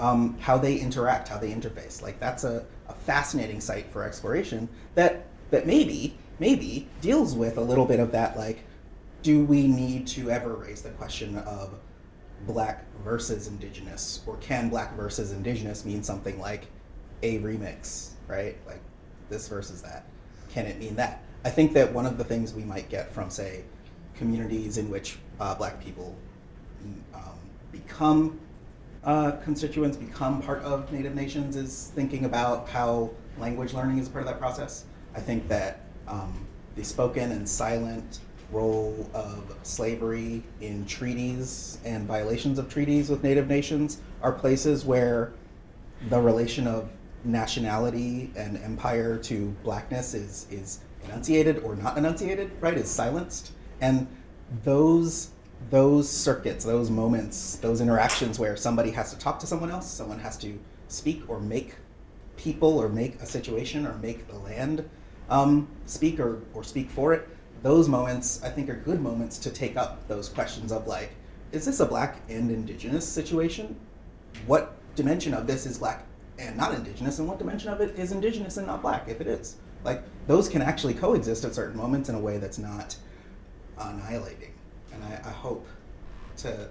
[0.00, 2.02] um, how they interact, how they interface.
[2.02, 7.60] Like that's a, a fascinating site for exploration that that maybe maybe deals with a
[7.60, 8.64] little bit of that like
[9.22, 11.74] do we need to ever raise the question of
[12.46, 16.66] black versus indigenous or can black versus indigenous mean something like
[17.22, 18.56] a remix right?
[18.66, 18.80] Like
[19.28, 20.06] this versus that.
[20.50, 21.22] Can it mean that?
[21.44, 23.64] I think that one of the things we might get from say
[24.14, 26.16] communities in which uh, black people
[27.12, 27.38] um,
[27.72, 28.38] become
[29.02, 34.22] uh, constituents become part of native nations is thinking about how language learning is part
[34.22, 34.84] of that process.
[35.14, 36.46] I think that um,
[36.76, 43.48] the spoken and silent role of slavery in treaties and violations of treaties with Native
[43.48, 45.32] nations are places where
[46.08, 46.90] the relation of
[47.24, 52.76] nationality and empire to blackness is is enunciated or not enunciated, right?
[52.76, 54.06] Is silenced, and
[54.62, 55.30] those
[55.70, 60.18] those circuits, those moments, those interactions where somebody has to talk to someone else, someone
[60.18, 61.76] has to speak or make
[62.36, 64.88] people or make a situation or make the land
[65.28, 67.28] um, speak or, or speak for it
[67.64, 71.14] those moments I think are good moments to take up those questions of like,
[71.50, 73.74] is this a black and indigenous situation?
[74.46, 76.04] What dimension of this is black
[76.38, 79.26] and not indigenous, and what dimension of it is indigenous and not black, if it
[79.26, 79.56] is?
[79.82, 82.96] Like, those can actually coexist at certain moments in a way that's not
[83.78, 84.52] annihilating.
[84.92, 85.66] And I, I hope
[86.38, 86.68] to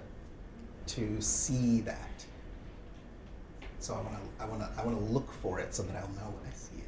[0.86, 2.24] to see that.
[3.80, 6.48] So I wanna I wanna I wanna look for it so that I'll know when
[6.48, 6.84] I see it.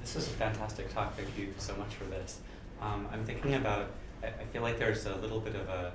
[0.00, 1.14] This is a fantastic talk.
[1.14, 2.38] Thank you so much for this.
[2.80, 3.90] Um, I'm thinking about.
[4.22, 5.92] I, I feel like there's a little bit of a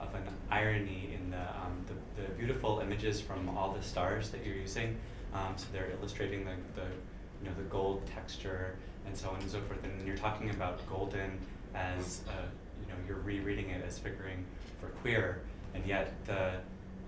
[0.00, 4.46] of an irony in the, um, the, the beautiful images from all the stars that
[4.46, 4.96] you're using.
[5.34, 9.50] Um, so they're illustrating the, the you know the gold texture and so on and
[9.50, 9.82] so forth.
[9.82, 11.38] And you're talking about golden
[11.74, 12.46] as uh,
[12.80, 14.44] you know you're rereading it as figuring
[14.80, 15.40] for queer,
[15.74, 16.52] and yet the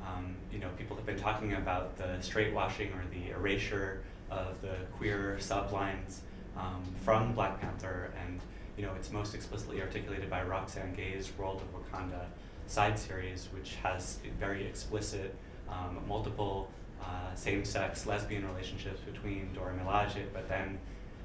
[0.05, 4.61] um, you know people have been talking about the straight washing or the erasure of
[4.63, 6.21] the queer sublines
[6.61, 8.41] um, from Black Panther, and
[8.77, 12.25] you know it's most explicitly articulated by Roxane Gay's World of Wakanda
[12.67, 15.35] side series, which has very explicit
[15.69, 16.69] um, multiple
[17.03, 20.79] uh, same-sex lesbian relationships between Dora Milaje, but then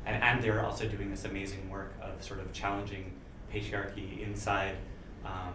[0.06, 3.12] and, and they're also doing this amazing work of sort of challenging
[3.54, 4.76] patriarchy inside
[5.26, 5.54] um,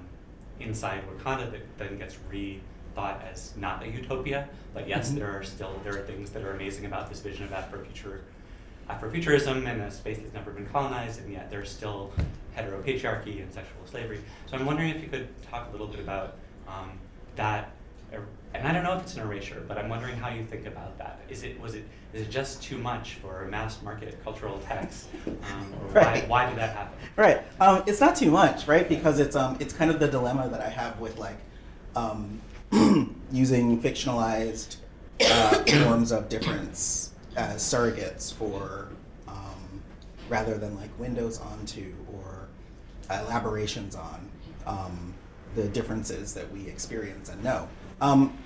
[0.59, 4.49] inside Wakanda that then gets rethought as not a utopia.
[4.75, 5.15] But yes, Mhm.
[5.17, 8.21] there are still there are things that are amazing about this vision of Afrofuture
[8.91, 12.13] Afrofuturism in a space that's never been colonized, and yet there's still
[12.57, 14.21] heteropatriarchy and sexual slavery.
[14.47, 16.35] So I'm wondering if you could talk a little bit about
[16.67, 16.91] um,
[17.37, 17.71] that,
[18.13, 20.67] er- and I don't know if it's an erasure, but I'm wondering how you think
[20.67, 21.21] about that.
[21.29, 25.07] Is it was it is it just too much for a mass market cultural text,
[25.27, 26.23] um, or Right.
[26.29, 26.99] why, why did that happen?
[27.15, 27.43] Right.
[27.61, 28.89] Um, it's not too much, right?
[28.89, 31.37] Because it's um, it's kind of the dilemma that I have with like
[31.95, 32.41] um,
[33.31, 34.77] using fictionalized
[35.25, 37.10] uh, forms of difference
[37.41, 38.89] as surrogates for
[39.27, 39.83] um,
[40.29, 42.49] rather than like windows onto or
[43.11, 44.29] elaborations on
[44.67, 45.15] um,
[45.55, 47.69] the differences that we experience and know.
[48.01, 48.37] Um,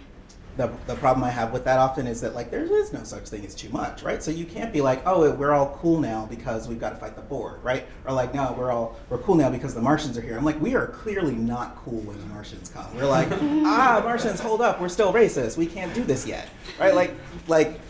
[0.56, 3.28] the, the problem I have with that often is that like there is no such
[3.28, 4.22] thing as too much, right?
[4.22, 7.16] So you can't be like, oh, we're all cool now because we've got to fight
[7.16, 7.86] the Borg, right?
[8.04, 10.36] Or like, no, we're all we're cool now because the Martians are here.
[10.36, 12.86] I'm like, we are clearly not cool when the Martians come.
[12.94, 15.56] We're like, ah, Martians, hold up, we're still racist.
[15.56, 16.94] We can't do this yet, right?
[16.94, 17.14] Like,
[17.48, 17.80] like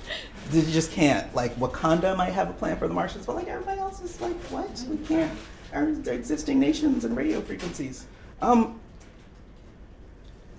[0.52, 1.32] you just can't.
[1.34, 4.36] Like Wakanda might have a plan for the Martians, but like everybody else is like,
[4.44, 4.84] what?
[4.88, 5.32] We can't.
[5.72, 8.06] Our existing nations and radio frequencies.
[8.40, 8.80] Um,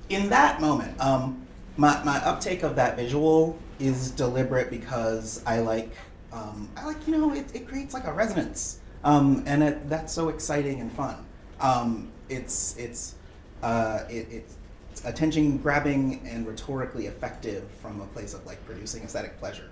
[0.10, 5.92] in that moment, um, my, my uptake of that visual is deliberate because I like
[6.32, 10.12] um, I like you know it, it creates like a resonance um, and it, that's
[10.12, 11.26] so exciting and fun.
[11.62, 13.16] Um, it's it's
[13.62, 14.58] uh, it, it's
[15.06, 19.70] attention grabbing and rhetorically effective from a place of like producing aesthetic pleasure.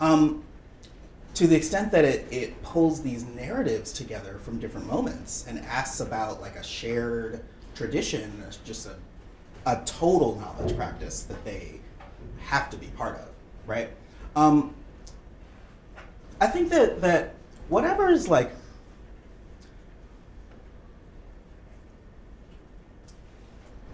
[0.00, 0.42] Um,
[1.34, 6.00] to the extent that it, it pulls these narratives together from different moments and asks
[6.00, 7.40] about like a shared
[7.74, 8.96] tradition, just a
[9.66, 11.80] a total knowledge practice that they
[12.38, 13.28] have to be part of,
[13.66, 13.90] right?
[14.36, 14.74] Um,
[16.40, 17.34] I think that that
[17.68, 18.52] whatever is like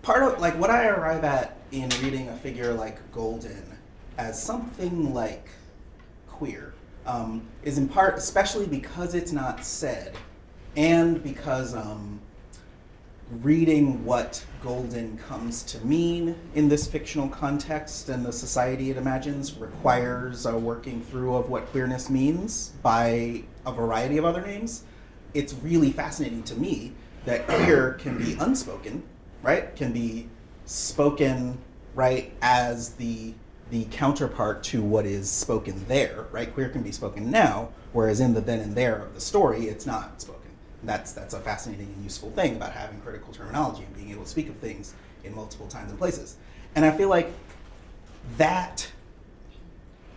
[0.03, 3.65] part of like what I arrive at in reading a figure like Golden
[4.19, 5.49] as something like
[6.43, 6.75] queer
[7.07, 10.13] um, is in part, especially because it's not said,
[10.77, 12.19] and because um,
[13.43, 19.57] reading what Golden comes to mean in this fictional context and the society it imagines
[19.57, 24.83] requires a working through of what queerness means by a variety of other names.
[25.35, 26.91] It's really fascinating to me
[27.25, 29.05] that queer can be unspoken,
[29.45, 29.77] right?
[29.77, 30.29] Can be
[30.65, 31.59] spoken
[31.95, 33.35] right as the
[33.73, 36.53] the counterpart to what is spoken there, right?
[36.53, 39.87] Queer can be spoken now, whereas in the then and there of the story, it's
[39.87, 40.51] not spoken.
[40.83, 44.29] That's that's a fascinating and useful thing about having critical terminology and being able to
[44.29, 44.93] speak of things
[45.25, 46.37] in multiple times and places.
[46.75, 47.33] And I feel like
[48.37, 48.93] that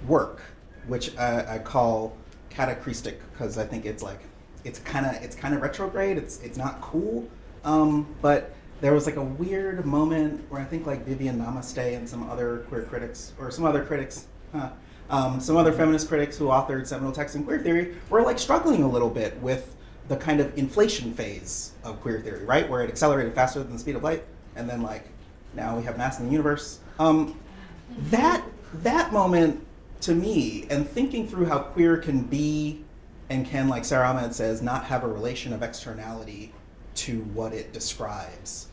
[0.06, 0.42] work,
[0.88, 2.18] which I, I call
[2.50, 4.20] catachrestic, because I think it's like
[4.66, 6.18] it's kind of it's kind of retrograde.
[6.18, 7.26] It's it's not cool,
[7.64, 12.08] um, but there was like a weird moment where I think like Viviane Namaste and
[12.08, 14.72] some other queer critics or some other critics, huh,
[15.10, 18.84] um, some other feminist critics who authored seminal texts in queer theory were like struggling
[18.84, 19.76] a little bit with
[20.08, 23.80] the kind of inflation phase of queer theory, right, where it accelerated faster than the
[23.80, 24.24] speed of light,
[24.56, 25.08] and then like
[25.54, 26.80] now we have mass in the universe.
[27.00, 27.40] Um,
[28.10, 28.44] that
[28.82, 29.66] that moment
[30.02, 32.84] to me, and thinking through how queer can be
[33.30, 36.54] and can, like Sara Ahmed says, not have a relation of externality
[36.96, 38.68] to what it describes.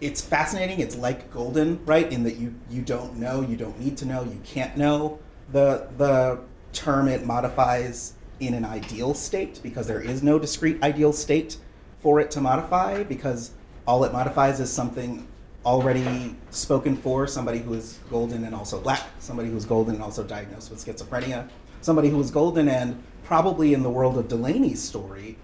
[0.00, 0.80] It's fascinating.
[0.80, 2.10] It's like golden, right?
[2.10, 5.20] In that you you don't know, you don't need to know, you can't know.
[5.52, 6.40] The the
[6.72, 11.56] term it modifies in an ideal state because there is no discrete ideal state
[12.00, 13.52] for it to modify because
[13.86, 15.28] all it modifies is something
[15.64, 20.24] already spoken for somebody who is golden and also black, somebody who's golden and also
[20.24, 21.48] diagnosed with schizophrenia,
[21.80, 25.36] somebody who is golden and probably in the world of Delany's story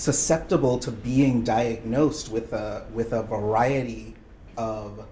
[0.00, 4.14] susceptible to being diagnosed with a with a variety
[4.56, 5.06] of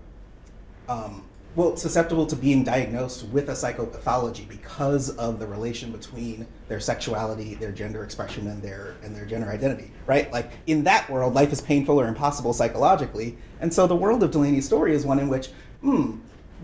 [0.88, 1.22] um,
[1.54, 7.54] well susceptible to being diagnosed with a psychopathology because of the relation between their sexuality
[7.56, 10.32] their gender expression and their and their gender identity right?
[10.32, 14.30] Like in that world life is painful or impossible psychologically and so the world of
[14.30, 15.48] Delany's story is one in which
[15.82, 16.16] hmm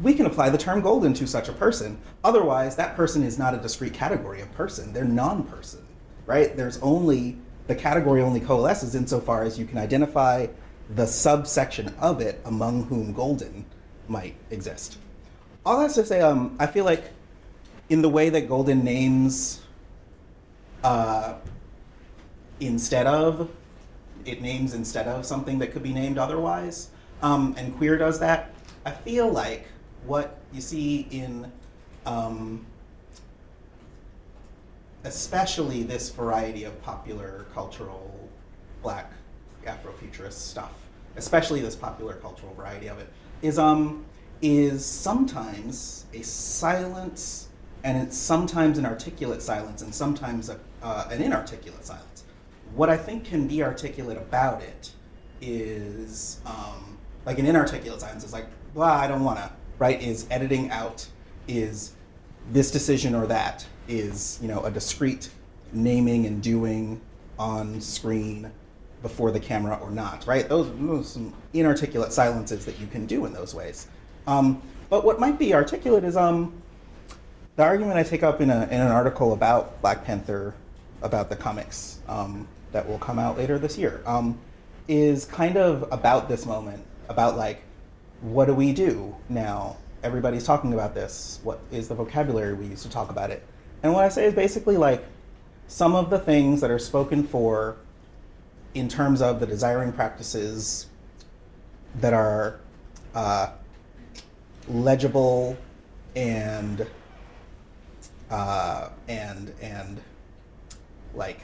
[0.02, 1.98] we can apply the term golden to such a person.
[2.24, 4.94] Otherwise that person is not a discrete category of person.
[4.94, 5.86] They're non-person
[6.26, 6.56] right?
[6.56, 10.46] There's only the category only coalesces insofar as you can identify
[10.90, 13.64] the subsection of it among whom golden
[14.08, 14.98] might exist.
[15.64, 17.04] All that's to say, um, I feel like
[17.88, 19.62] in the way that golden names
[20.82, 21.34] uh,
[22.60, 23.50] instead of,
[24.26, 26.90] it names instead of something that could be named otherwise,
[27.22, 28.52] um, and queer does that,
[28.84, 29.66] I feel like
[30.04, 31.50] what you see in
[32.04, 32.66] um,
[35.04, 38.28] especially this variety of popular cultural
[38.82, 39.12] black
[39.64, 40.72] Afrofuturist stuff,
[41.16, 43.08] especially this popular cultural variety of it,
[43.42, 44.04] is um
[44.42, 47.48] is sometimes a silence
[47.82, 52.24] and it's sometimes an articulate silence and sometimes a, uh, an inarticulate silence.
[52.74, 54.90] What I think can be articulate about it
[55.40, 60.02] is um, like an inarticulate silence is like, blah, I don't wanna, right?
[60.02, 61.06] Is editing out,
[61.46, 61.92] is
[62.50, 65.30] this decision or that, is you know a discrete
[65.72, 67.00] naming and doing
[67.38, 68.50] on screen
[69.02, 70.48] before the camera or not, right?
[70.48, 73.86] Those, those some inarticulate silences that you can do in those ways.
[74.26, 76.54] Um, but what might be articulate is um,
[77.56, 80.54] the argument I take up in, a, in an article about Black Panther,
[81.02, 84.38] about the comics um, that will come out later this year, um,
[84.88, 87.62] is kind of about this moment, about like,
[88.22, 89.76] what do we do now?
[90.02, 91.40] Everybody's talking about this.
[91.42, 93.42] What is the vocabulary we use to talk about it?
[93.84, 95.04] And what I say is basically like
[95.68, 97.76] some of the things that are spoken for
[98.72, 100.86] in terms of the desiring practices
[101.96, 102.60] that are
[103.14, 103.50] uh,
[104.68, 105.58] legible
[106.16, 106.86] and
[108.30, 110.00] uh, and and
[111.14, 111.40] like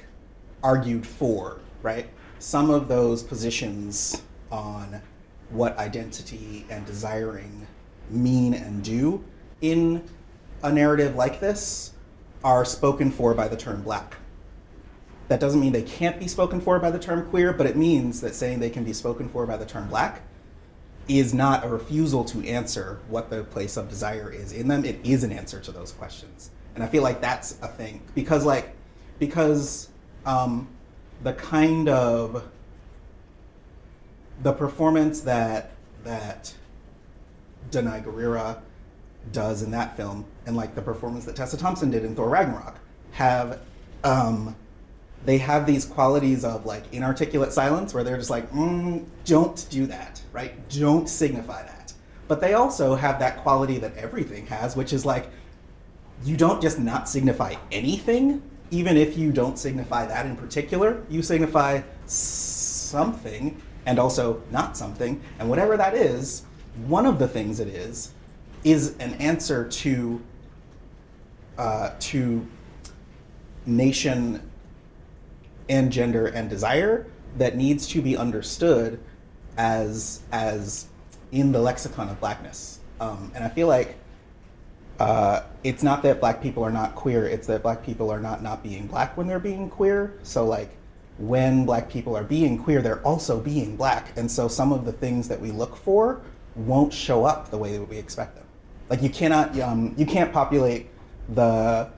[0.63, 2.09] argued for, right?
[2.39, 5.03] Some of those positions on
[5.51, 7.67] what identity and desiring
[8.09, 9.23] mean and do
[9.61, 10.09] in
[10.63, 11.90] a narrative like this
[12.43, 14.17] are spoken for by the term black.
[15.29, 18.21] That doesn't mean they can't be spoken for by the term queer, but it means
[18.21, 20.23] that saying they can be spoken for by the term black
[21.09, 24.85] is not a refusal to answer what the place of desire is in them.
[24.85, 26.51] It is an answer to those questions.
[26.75, 28.75] And I feel like that's a thing because, like,
[29.19, 29.89] because
[30.25, 30.69] um,
[31.23, 32.49] the kind of
[34.43, 35.73] the performance that
[36.05, 36.55] that
[37.71, 38.61] Danai Gurira
[39.33, 42.77] does in that film, and like the performance that Tessa Thompson did in Thor Ragnarok,
[43.13, 43.61] have
[44.03, 44.57] um,
[45.25, 49.87] they have these qualities of like inarticulate silence where they're just like, mm, don't do
[49.87, 50.69] that, right?
[50.69, 51.93] Don't signify that.
[52.27, 55.31] But they also have that quality that everything has, which is like,
[56.25, 61.05] you don't just not signify anything, even if you don't signify that in particular.
[61.09, 65.23] You signify something and also not something.
[65.39, 66.45] And whatever that is,
[66.87, 68.13] one of the things it is,
[68.65, 70.21] is an answer to
[71.61, 72.47] uh, to
[73.67, 74.51] nation
[75.69, 77.07] and gender and desire
[77.37, 78.99] that needs to be understood
[79.59, 80.87] as as
[81.33, 82.81] in the lexicon of blackness.
[82.99, 83.97] Um, and I feel like
[84.99, 88.43] uh, it's not that black people are not queer, it's that black people are not
[88.43, 90.15] not being black when they're being queer.
[90.23, 90.71] So, like,
[91.19, 94.17] when black people are being queer, they're also being black.
[94.17, 96.23] And so, some of the things that we look for
[96.57, 98.47] won't show up the way that we expect them.
[98.89, 100.89] Like, you cannot, um, you can't populate
[101.35, 101.91] the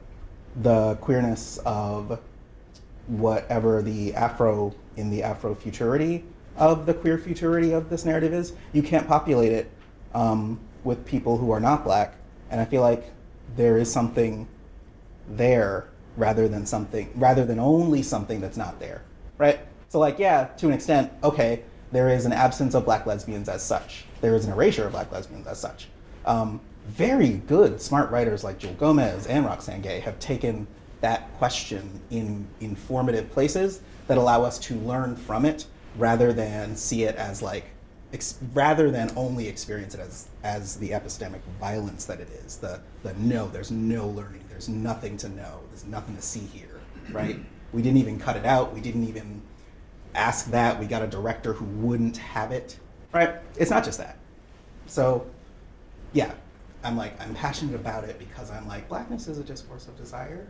[0.57, 2.21] the queerness of
[3.07, 6.25] whatever the Afro in the Afro futurity
[6.57, 8.53] of the queer futurity of this narrative is.
[8.73, 9.71] You can't populate it
[10.15, 12.15] um, with people who are not black,
[12.51, 13.05] and I feel like
[13.57, 14.47] there is something
[15.29, 19.03] there rather than something rather than only something that's not there,
[19.39, 19.61] right?
[19.89, 23.63] So like yeah, to an extent, okay, there is an absence of black lesbians as
[23.63, 24.05] such.
[24.21, 25.89] There is an erasure of black lesbians as such.
[26.25, 30.67] Um, very good, smart writers like Jewelle Gomez and Roxane Gay have taken
[31.01, 37.05] that question in informative places that allow us to learn from it rather than see
[37.05, 37.65] it as like
[38.13, 42.81] ex- rather than only experience it as as the epistemic violence that it is the
[43.03, 46.81] the no there's no learning there's nothing to know there's nothing to see here
[47.11, 47.39] right?
[47.73, 49.43] We didn't even cut it out we didn't even
[50.15, 52.79] ask that we got a director who wouldn't have it.
[53.13, 53.35] Right?
[53.57, 54.19] It's not just that.
[54.87, 55.27] So
[56.13, 56.33] yeah
[56.85, 60.47] i'm like i'm passionate about it because i'm like blackness is a discourse of desire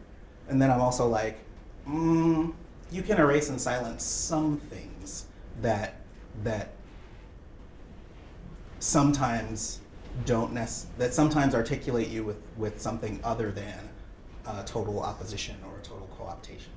[0.49, 1.39] and then i'm also like
[1.87, 2.53] mm,
[2.91, 5.27] you can erase and silence some things
[5.61, 5.97] that
[6.43, 6.73] that
[8.79, 9.81] sometimes
[10.27, 10.69] don't nec-
[10.99, 13.89] that sometimes articulate you with, with something other than
[14.67, 16.73] total opposition or total co-optation.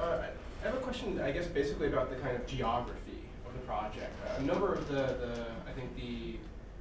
[0.00, 0.22] Uh,
[0.62, 3.07] I have a question, I guess, basically about the kind of geography
[3.72, 4.10] project.
[4.38, 6.36] A number of the, the, I think the,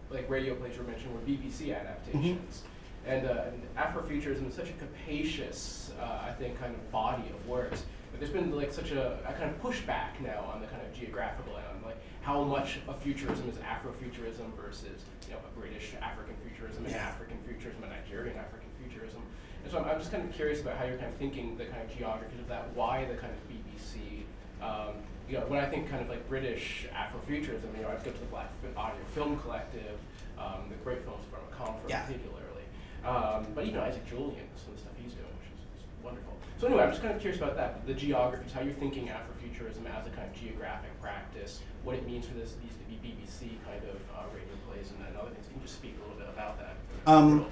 [0.09, 2.63] like radio plays you were mentioning were BBC adaptations.
[3.05, 7.47] And, uh, and Afrofuturism is such a capacious, uh, I think, kind of body of
[7.47, 7.83] works.
[8.11, 10.93] But there's been like such a, a kind of pushback now on the kind of
[10.93, 16.35] geographical end, like how much of futurism is Afrofuturism versus you know a British African
[16.47, 16.97] futurism, an Yeah.
[17.07, 19.21] African futurism, a Nigerian African futurism.
[19.63, 21.65] And so I'm, I'm just kind of curious about how you're kind of thinking the
[21.65, 22.73] kind of geography of that.
[22.73, 24.23] Why the kind of BBC?
[24.63, 24.95] Um,
[25.29, 28.19] you know, when I think kind of like British Afrofuturism, you know, I go to
[28.19, 29.99] the Black Audio Film Collective,
[30.39, 32.03] um, the great films from Akomfrah Yeah.
[32.05, 32.63] particularly.
[33.03, 36.33] Um, but even Isaac Julien, some of the stuff he's doing, which is, is wonderful.
[36.57, 39.85] So anyway, I'm just kind of curious about that, the geographies, how you're thinking Afrofuturism
[39.93, 43.49] as a kind of geographic practice, what it means for this these to be BBC
[43.65, 45.45] kind of uh, radio plays and, and other things.
[45.47, 46.75] Can you just speak a little bit about that?
[47.05, 47.45] Um,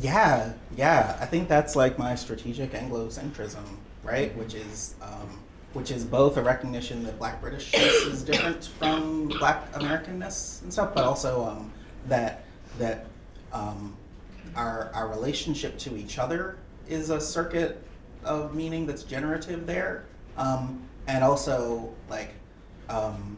[0.00, 1.16] yeah, yeah.
[1.20, 3.64] I think that's like my strategic Anglocentrism,
[4.04, 4.34] right?
[4.36, 5.40] Which is um,
[5.72, 10.94] which is both a recognition that Black Britishness is different from Black Americanness and stuff,
[10.94, 11.72] but also um,
[12.08, 12.44] that
[12.78, 13.06] that
[13.52, 13.96] um,
[14.54, 17.82] our our relationship to each other is a circuit
[18.24, 20.06] of meaning that's generative there,
[20.36, 22.34] um, and also like
[22.88, 23.36] um,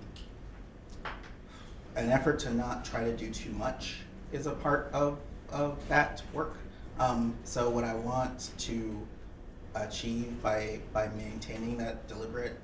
[1.97, 3.97] an effort to not try to do too much
[4.33, 5.19] is a part of
[5.51, 6.55] of that work.
[6.99, 9.07] Um, so what I want to
[9.75, 12.59] achieve by by maintaining that deliberate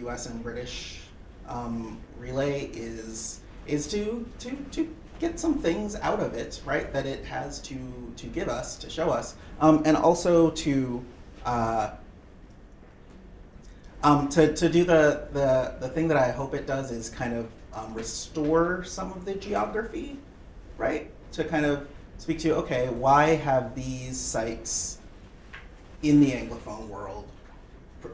[0.00, 0.26] U.S.
[0.26, 1.00] and British
[1.48, 6.92] um, relay is is to to to get some things out of it, right?
[6.92, 11.04] That it has to to give us to show us, um, and also to.
[11.44, 11.90] Uh,
[14.02, 17.34] um, to, to do the, the, the thing that I hope it does is kind
[17.34, 20.16] of um, restore some of the geography,
[20.78, 21.10] right?
[21.32, 21.88] To kind of
[22.18, 24.95] speak to, okay, why have these sites
[26.02, 27.26] in the Anglophone world?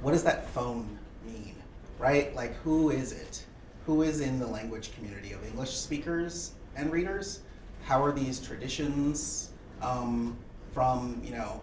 [0.00, 1.54] What does that phone mean,
[1.98, 2.34] right?
[2.34, 3.44] Like, who is it?
[3.86, 7.40] Who is in the language community of English speakers and readers?
[7.84, 9.50] How are these traditions
[9.82, 10.36] um,
[10.72, 11.60] from, you know,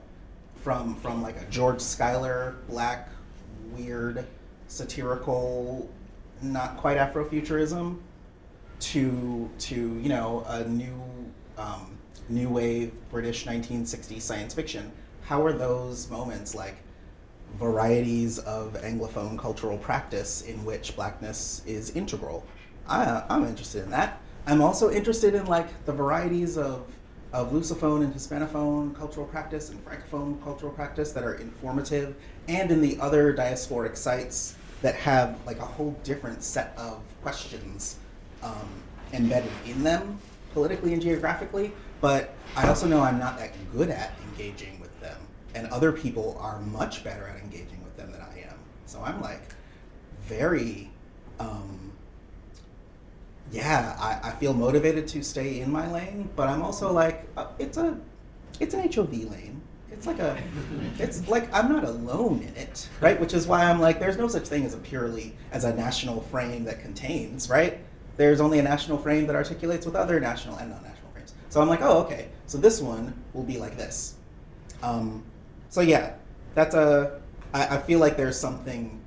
[0.62, 3.10] from from like a George Schuyler black
[3.72, 4.26] weird
[4.68, 5.90] satirical
[6.42, 7.98] not quite Afrofuturism
[8.80, 11.02] to to you know a new
[11.58, 11.98] um,
[12.30, 14.92] new wave British 1960s science fiction.
[15.30, 16.78] How are those moments like
[17.60, 22.44] varieties of Anglophone cultural practice in which blackness is integral?
[22.88, 24.20] I, I'm interested in that.
[24.48, 26.88] I'm also interested in like the varieties of
[27.32, 32.16] of Lusophone and Hispanophone cultural practice and Francophone cultural practice that are informative,
[32.48, 37.98] and in the other diasporic sites that have like a whole different set of questions
[38.42, 38.68] um,
[39.14, 40.18] embedded in them
[40.56, 41.72] politically and geographically.
[42.02, 44.79] But I also know I'm not that good at engaging
[45.56, 48.58] and other people are much better at engaging with them than I am.
[48.86, 49.54] So I'm like
[50.24, 50.90] very.
[51.40, 51.92] Um,
[53.52, 57.48] yeah, I, I feel motivated to stay in my lane, but I'm also like, uh,
[57.58, 57.98] it's a,
[58.60, 59.60] it's an HOV lane,
[59.92, 60.42] it's like a
[61.00, 63.20] it's like I'm not alone in it, right?
[63.20, 66.22] Which is why I'm like, there's no such thing as a purely as a national
[66.22, 67.80] frame that contains, right?
[68.18, 71.34] There's only a national frame that articulates with other national and non-national frames.
[71.50, 72.30] So I'm like, oh, okay.
[72.48, 74.16] So this one will be like this.
[74.84, 75.24] Um,
[75.70, 76.14] so yeah,
[76.56, 77.22] that's a.
[77.54, 79.00] I, I feel like there's something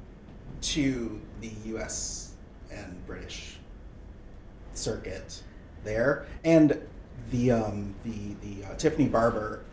[0.63, 2.35] to the U.S.
[2.71, 3.59] and British
[4.75, 5.43] circuit
[5.85, 6.81] there, and
[7.31, 9.65] the um, the the uh, Tiffany Barber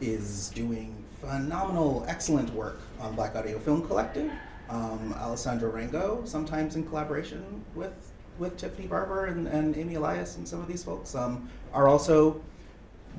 [0.00, 4.30] is doing phenomenal, excellent work on Black Audio Film Collective.
[4.70, 10.46] Um, Alessandra Raengo, sometimes in collaboration with with Tiffany Barber and, and Amy Elias and
[10.46, 12.40] some of these folks, um, are also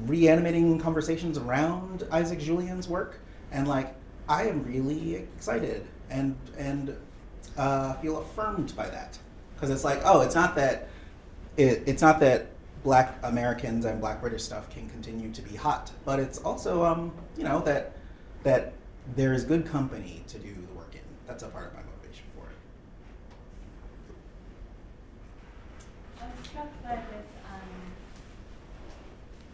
[0.06, 3.20] reanimating conversations around Isaac Julien's work.
[3.52, 3.96] And like,
[4.28, 6.96] I am really excited and and
[7.58, 9.18] uh, feel affirmed by that
[9.56, 10.88] because it's like, oh, it's not that
[11.58, 12.48] it, it's not that
[12.84, 17.12] Black Americans and Black British stuff can continue to be hot, but it's also um,
[17.38, 17.94] you know that
[18.44, 18.74] that
[19.16, 21.02] there is good company to do the work in.
[21.28, 22.56] That's a part of my motivation for it.
[26.22, 27.28] I'm struck by this.
[27.50, 27.70] Um,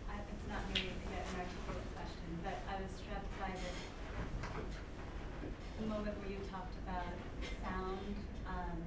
[0.09, 3.79] I, it's not maybe a clear and articulate question, but I was struck by this
[5.87, 7.13] moment where you talked about
[7.61, 8.15] sound
[8.49, 8.77] um,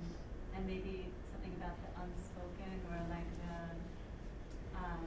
[0.57, 3.55] and maybe something about the unspoken or like the
[4.75, 5.07] um,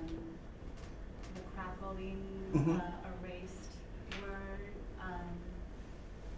[1.35, 2.21] the crackling
[2.55, 2.79] Mhm.
[2.79, 3.75] uh, erased
[4.23, 4.71] word
[5.03, 5.35] um,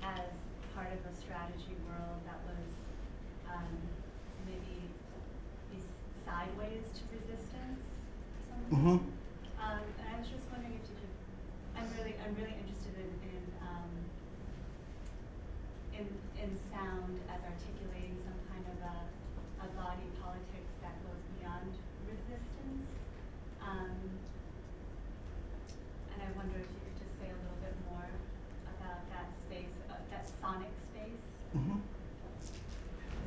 [0.02, 0.26] as
[0.73, 2.69] part of a strategy world that was
[3.49, 3.73] um,
[4.49, 4.90] maybe
[5.77, 5.85] is
[6.26, 7.85] sideways to resistance
[8.34, 8.73] or something.
[8.73, 8.98] Mhm.
[9.61, 11.14] Um, and I was just wondering if you could,
[11.77, 13.90] I'm really, I'm really interested in, in, um,
[15.98, 16.06] in,
[16.41, 18.95] in sound as articulating some kind of a,
[19.65, 21.73] a body politics that goes beyond
[22.10, 22.90] resistance.
[23.61, 23.94] Um,
[26.11, 28.10] and I wonder if you could just say a little bit more
[28.76, 31.26] about that space, uh, that sonic space.
[31.56, 31.80] Mhm.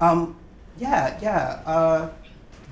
[0.07, 0.37] Um,
[0.78, 1.62] yeah, yeah.
[1.66, 2.11] Uh,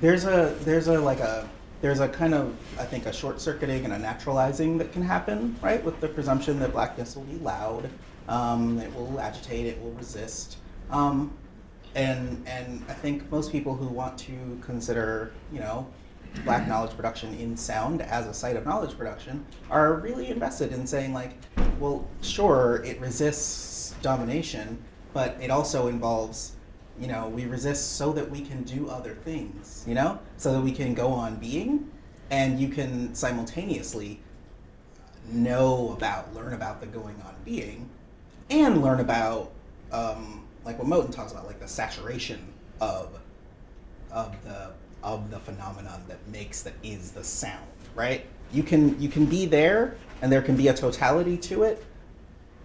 [0.01, 1.49] there's a there's a like a
[1.81, 5.57] there's a kind of I think a short circuiting and a naturalizing that can happen,
[5.63, 5.83] right?
[5.83, 7.91] With the presumption that blackness will be loud,
[8.29, 10.59] um, it will agitate, it will resist,
[10.91, 11.33] um,
[11.95, 15.87] and and I think most people who want to consider you know
[16.45, 20.87] black knowledge production in sound as a site of knowledge production are really invested in
[20.87, 21.33] saying like,
[21.79, 24.83] well, sure, it resists domination,
[25.13, 26.54] but it also involves
[27.01, 30.61] you know, we resist so that we can do other things, you know, so that
[30.61, 31.91] we can go on being,
[32.31, 34.21] and you can simultaneously
[35.31, 37.89] know about, learn about the going on being,
[38.51, 39.51] and learn about,
[39.93, 43.19] um, like what Moten talks about, like the saturation of,
[44.11, 44.71] of the
[45.05, 48.25] of the phenomenon that makes that is the sound, right?
[48.53, 51.85] You can you can be there, and there can be a totality to it,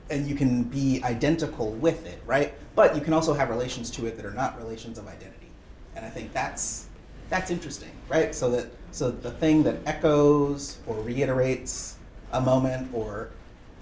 [0.10, 2.54] and you can be identical with it, right?
[2.76, 5.48] But you can also have relations to it that are not relations of identity.
[5.96, 6.88] And I think that's
[7.30, 8.34] that's interesting, right?
[8.34, 11.98] So that so the thing that echoes or reiterates
[12.32, 13.30] a moment or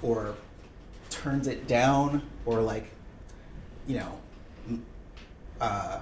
[0.01, 0.35] or
[1.09, 2.89] turns it down or like
[3.87, 4.19] you know
[5.61, 5.99] uh,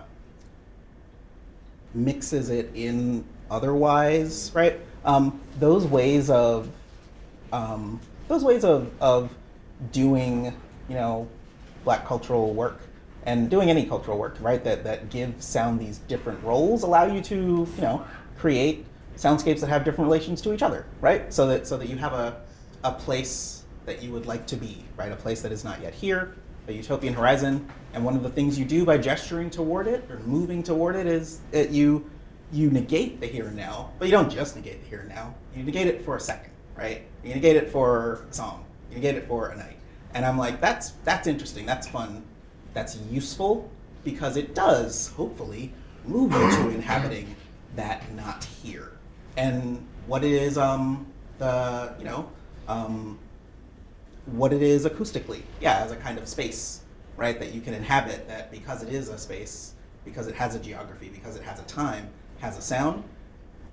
[1.94, 4.80] mixes it in otherwise, right?
[5.06, 6.70] Um, those ways of
[7.54, 9.34] um, those ways of, of
[9.92, 10.56] doing,
[10.90, 11.28] you know,
[11.84, 12.82] black cultural work
[13.26, 17.22] and doing any cultural work, right, that, that give sound these different roles allow you
[17.22, 18.06] to, you know,
[18.38, 18.86] create
[19.18, 21.34] soundscapes that have different relations to each other, right?
[21.34, 22.42] So that so that you have a,
[22.84, 25.12] a place that you would like to be, right?
[25.12, 26.36] A place that is not yet here,
[26.68, 27.68] a utopian horizon.
[27.94, 31.08] And one of the things you do by gesturing toward it or moving toward it
[31.08, 32.10] is that you
[32.52, 35.34] you negate the here and now, but you don't just negate the here and now.
[35.56, 37.04] You negate it for a second, right?
[37.24, 38.66] You negate it for a song.
[38.90, 39.75] You negate it for a night.
[40.16, 41.66] And I'm like, that's that's interesting.
[41.66, 42.24] That's fun.
[42.74, 43.70] That's useful
[44.06, 45.74] because it does hopefully
[46.06, 47.36] move you to inhabiting
[47.76, 48.94] that not here.
[49.36, 51.06] And what it is, um,
[51.38, 52.32] the you know,
[52.70, 53.20] um,
[54.26, 56.82] what it is acoustically, yeah, as a kind of space,
[57.18, 57.38] right?
[57.38, 58.30] That you can inhabit.
[58.30, 59.74] That because it is a space,
[60.06, 62.08] because it has a geography, because it has a time,
[62.40, 63.04] has a sound,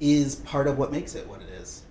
[0.01, 1.83] is part of what makes it what it is.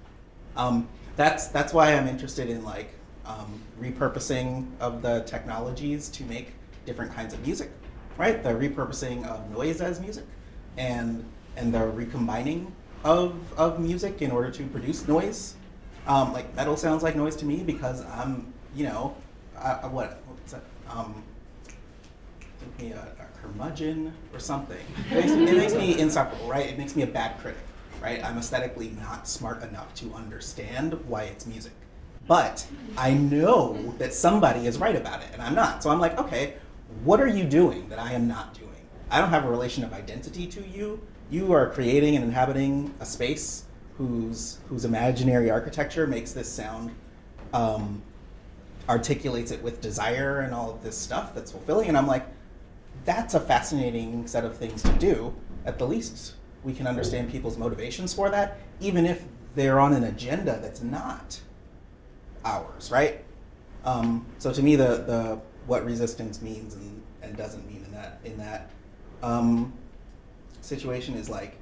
[0.57, 2.93] Um, that's that's why I'm interested in like
[3.31, 6.53] um, repurposing of the technologies to make
[6.85, 7.71] different kinds of music,
[8.17, 8.43] right?
[8.43, 10.25] The repurposing of noise as music,
[10.77, 11.23] and
[11.55, 15.55] and the recombining of of music in order to produce noise.
[16.07, 19.15] Um, like metal sounds like noise to me because I'm, you know,
[19.57, 20.63] I, what what's that?
[20.89, 21.23] Um,
[22.79, 24.77] me a, a curmudgeon or something.
[25.11, 26.67] It makes, it makes me insufferable, right?
[26.67, 27.61] It makes me a bad critic,
[28.01, 28.23] right?
[28.23, 31.73] I'm aesthetically not smart enough to understand why it's music.
[32.31, 32.65] But
[32.97, 35.83] I know that somebody is right about it and I'm not.
[35.83, 36.53] So I'm like, okay,
[37.03, 38.87] what are you doing that I am not doing?
[39.09, 41.01] I don't have a relation of identity to you.
[41.29, 43.65] You are creating and inhabiting a space
[43.97, 46.95] whose whose imaginary architecture makes this sound
[47.51, 48.01] um,
[48.87, 51.89] articulates it with desire and all of this stuff that's fulfilling.
[51.89, 52.25] And I'm like,
[53.03, 55.35] that's a fascinating set of things to do.
[55.65, 60.05] At the least, we can understand people's motivations for that, even if they're on an
[60.05, 61.41] agenda that's not
[62.45, 63.23] ours, right?
[63.85, 68.19] Um, so to me, the, the what resistance means and, and doesn't mean in that
[68.23, 68.69] in that
[69.23, 69.73] um,
[70.61, 71.57] situation is like,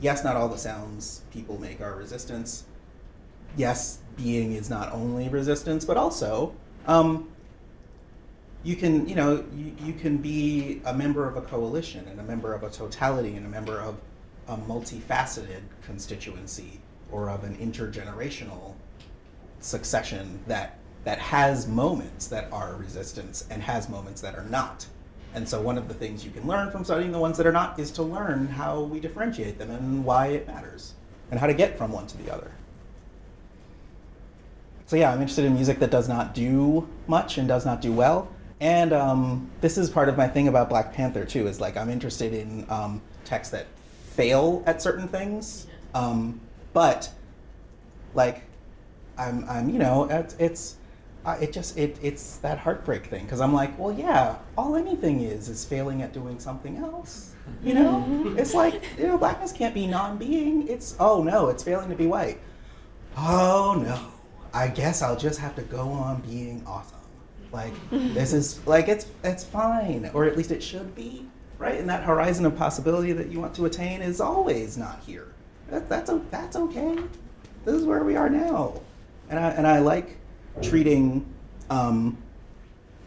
[0.00, 2.64] yes, not all the sounds people make are resistance.
[3.56, 6.54] Yes, being is not only resistance, but also
[6.86, 7.28] um,
[8.66, 12.22] you can, you know, you, you can be a member of a coalition and a
[12.22, 13.96] member of a totality and a member of
[14.48, 16.80] a multifaceted constituency
[17.10, 18.74] or of an intergenerational
[19.66, 24.86] succession that that has moments that are resistance and has moments that are not.
[25.34, 27.52] And so one of the things you can learn from studying the ones that are
[27.52, 30.94] not is to learn how we differentiate them and why it matters
[31.30, 32.50] and how to get from one to the other.
[34.86, 37.92] So yeah, I'm interested in music that does not do much and does not do
[37.92, 38.28] well.
[38.60, 41.46] And um, this is part of my thing about Black Panther too.
[41.46, 43.66] Is like I'm interested in um, texts that
[44.12, 46.40] fail at certain things, um,
[46.72, 47.10] but
[48.14, 48.42] like
[49.18, 50.76] I'm, I'm, you know, it's, it's
[51.26, 55.22] uh, it just it it's that heartbreak thing because I'm like, well, yeah, all anything
[55.22, 57.34] is is failing at doing something else.
[57.64, 60.68] You know, it's like you know, blackness can't be non-being.
[60.68, 62.38] It's oh no, it's failing to be white.
[63.16, 63.98] Oh no,
[64.54, 66.96] I guess I'll just have to go on being awesome.
[67.52, 71.26] Like this is like it's it's fine, or at least it should be,
[71.58, 71.80] right?
[71.80, 75.32] And that horizon of possibility that you want to attain is always not here.
[75.70, 76.98] That, that's that's okay.
[77.64, 78.80] This is where we are now,
[79.28, 80.16] and I and I like
[80.62, 81.26] treating
[81.70, 82.18] um,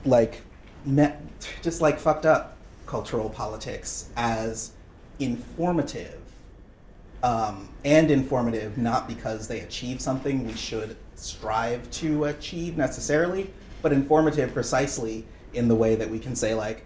[0.05, 0.41] like
[0.85, 1.13] me-
[1.61, 4.71] just like fucked up cultural politics as
[5.19, 6.19] informative
[7.21, 13.51] um, and informative not because they achieve something we should strive to achieve necessarily
[13.81, 16.85] but informative precisely in the way that we can say like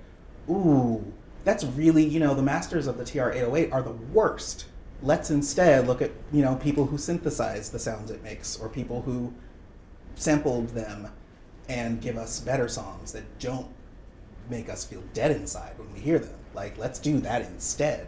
[0.49, 1.03] ooh
[1.43, 4.65] that's really you know the masters of the tr-808 are the worst
[5.03, 9.01] let's instead look at you know people who synthesize the sounds it makes or people
[9.01, 9.33] who
[10.15, 11.09] sampled them
[11.69, 13.67] and give us better songs that don't
[14.49, 16.35] make us feel dead inside when we hear them.
[16.53, 18.07] Like, let's do that instead.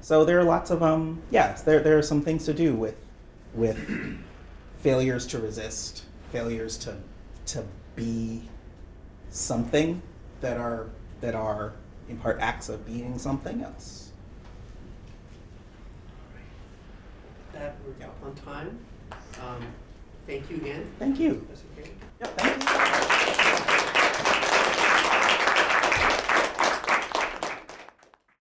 [0.00, 3.04] So there are lots of um, yeah, there there are some things to do with
[3.54, 4.18] with
[4.80, 6.96] failures to resist, failures to
[7.46, 7.64] to
[7.96, 8.48] be
[9.30, 10.00] something
[10.40, 10.88] that are
[11.20, 11.74] that are
[12.08, 13.99] in part acts of being something else.
[17.60, 18.24] that we're yeah.
[18.24, 18.78] on time.
[19.42, 19.66] Um,
[20.26, 20.90] thank you again.
[20.98, 21.46] Thank you.
[21.48, 21.90] That's okay.
[22.20, 23.89] Yeah, thank you.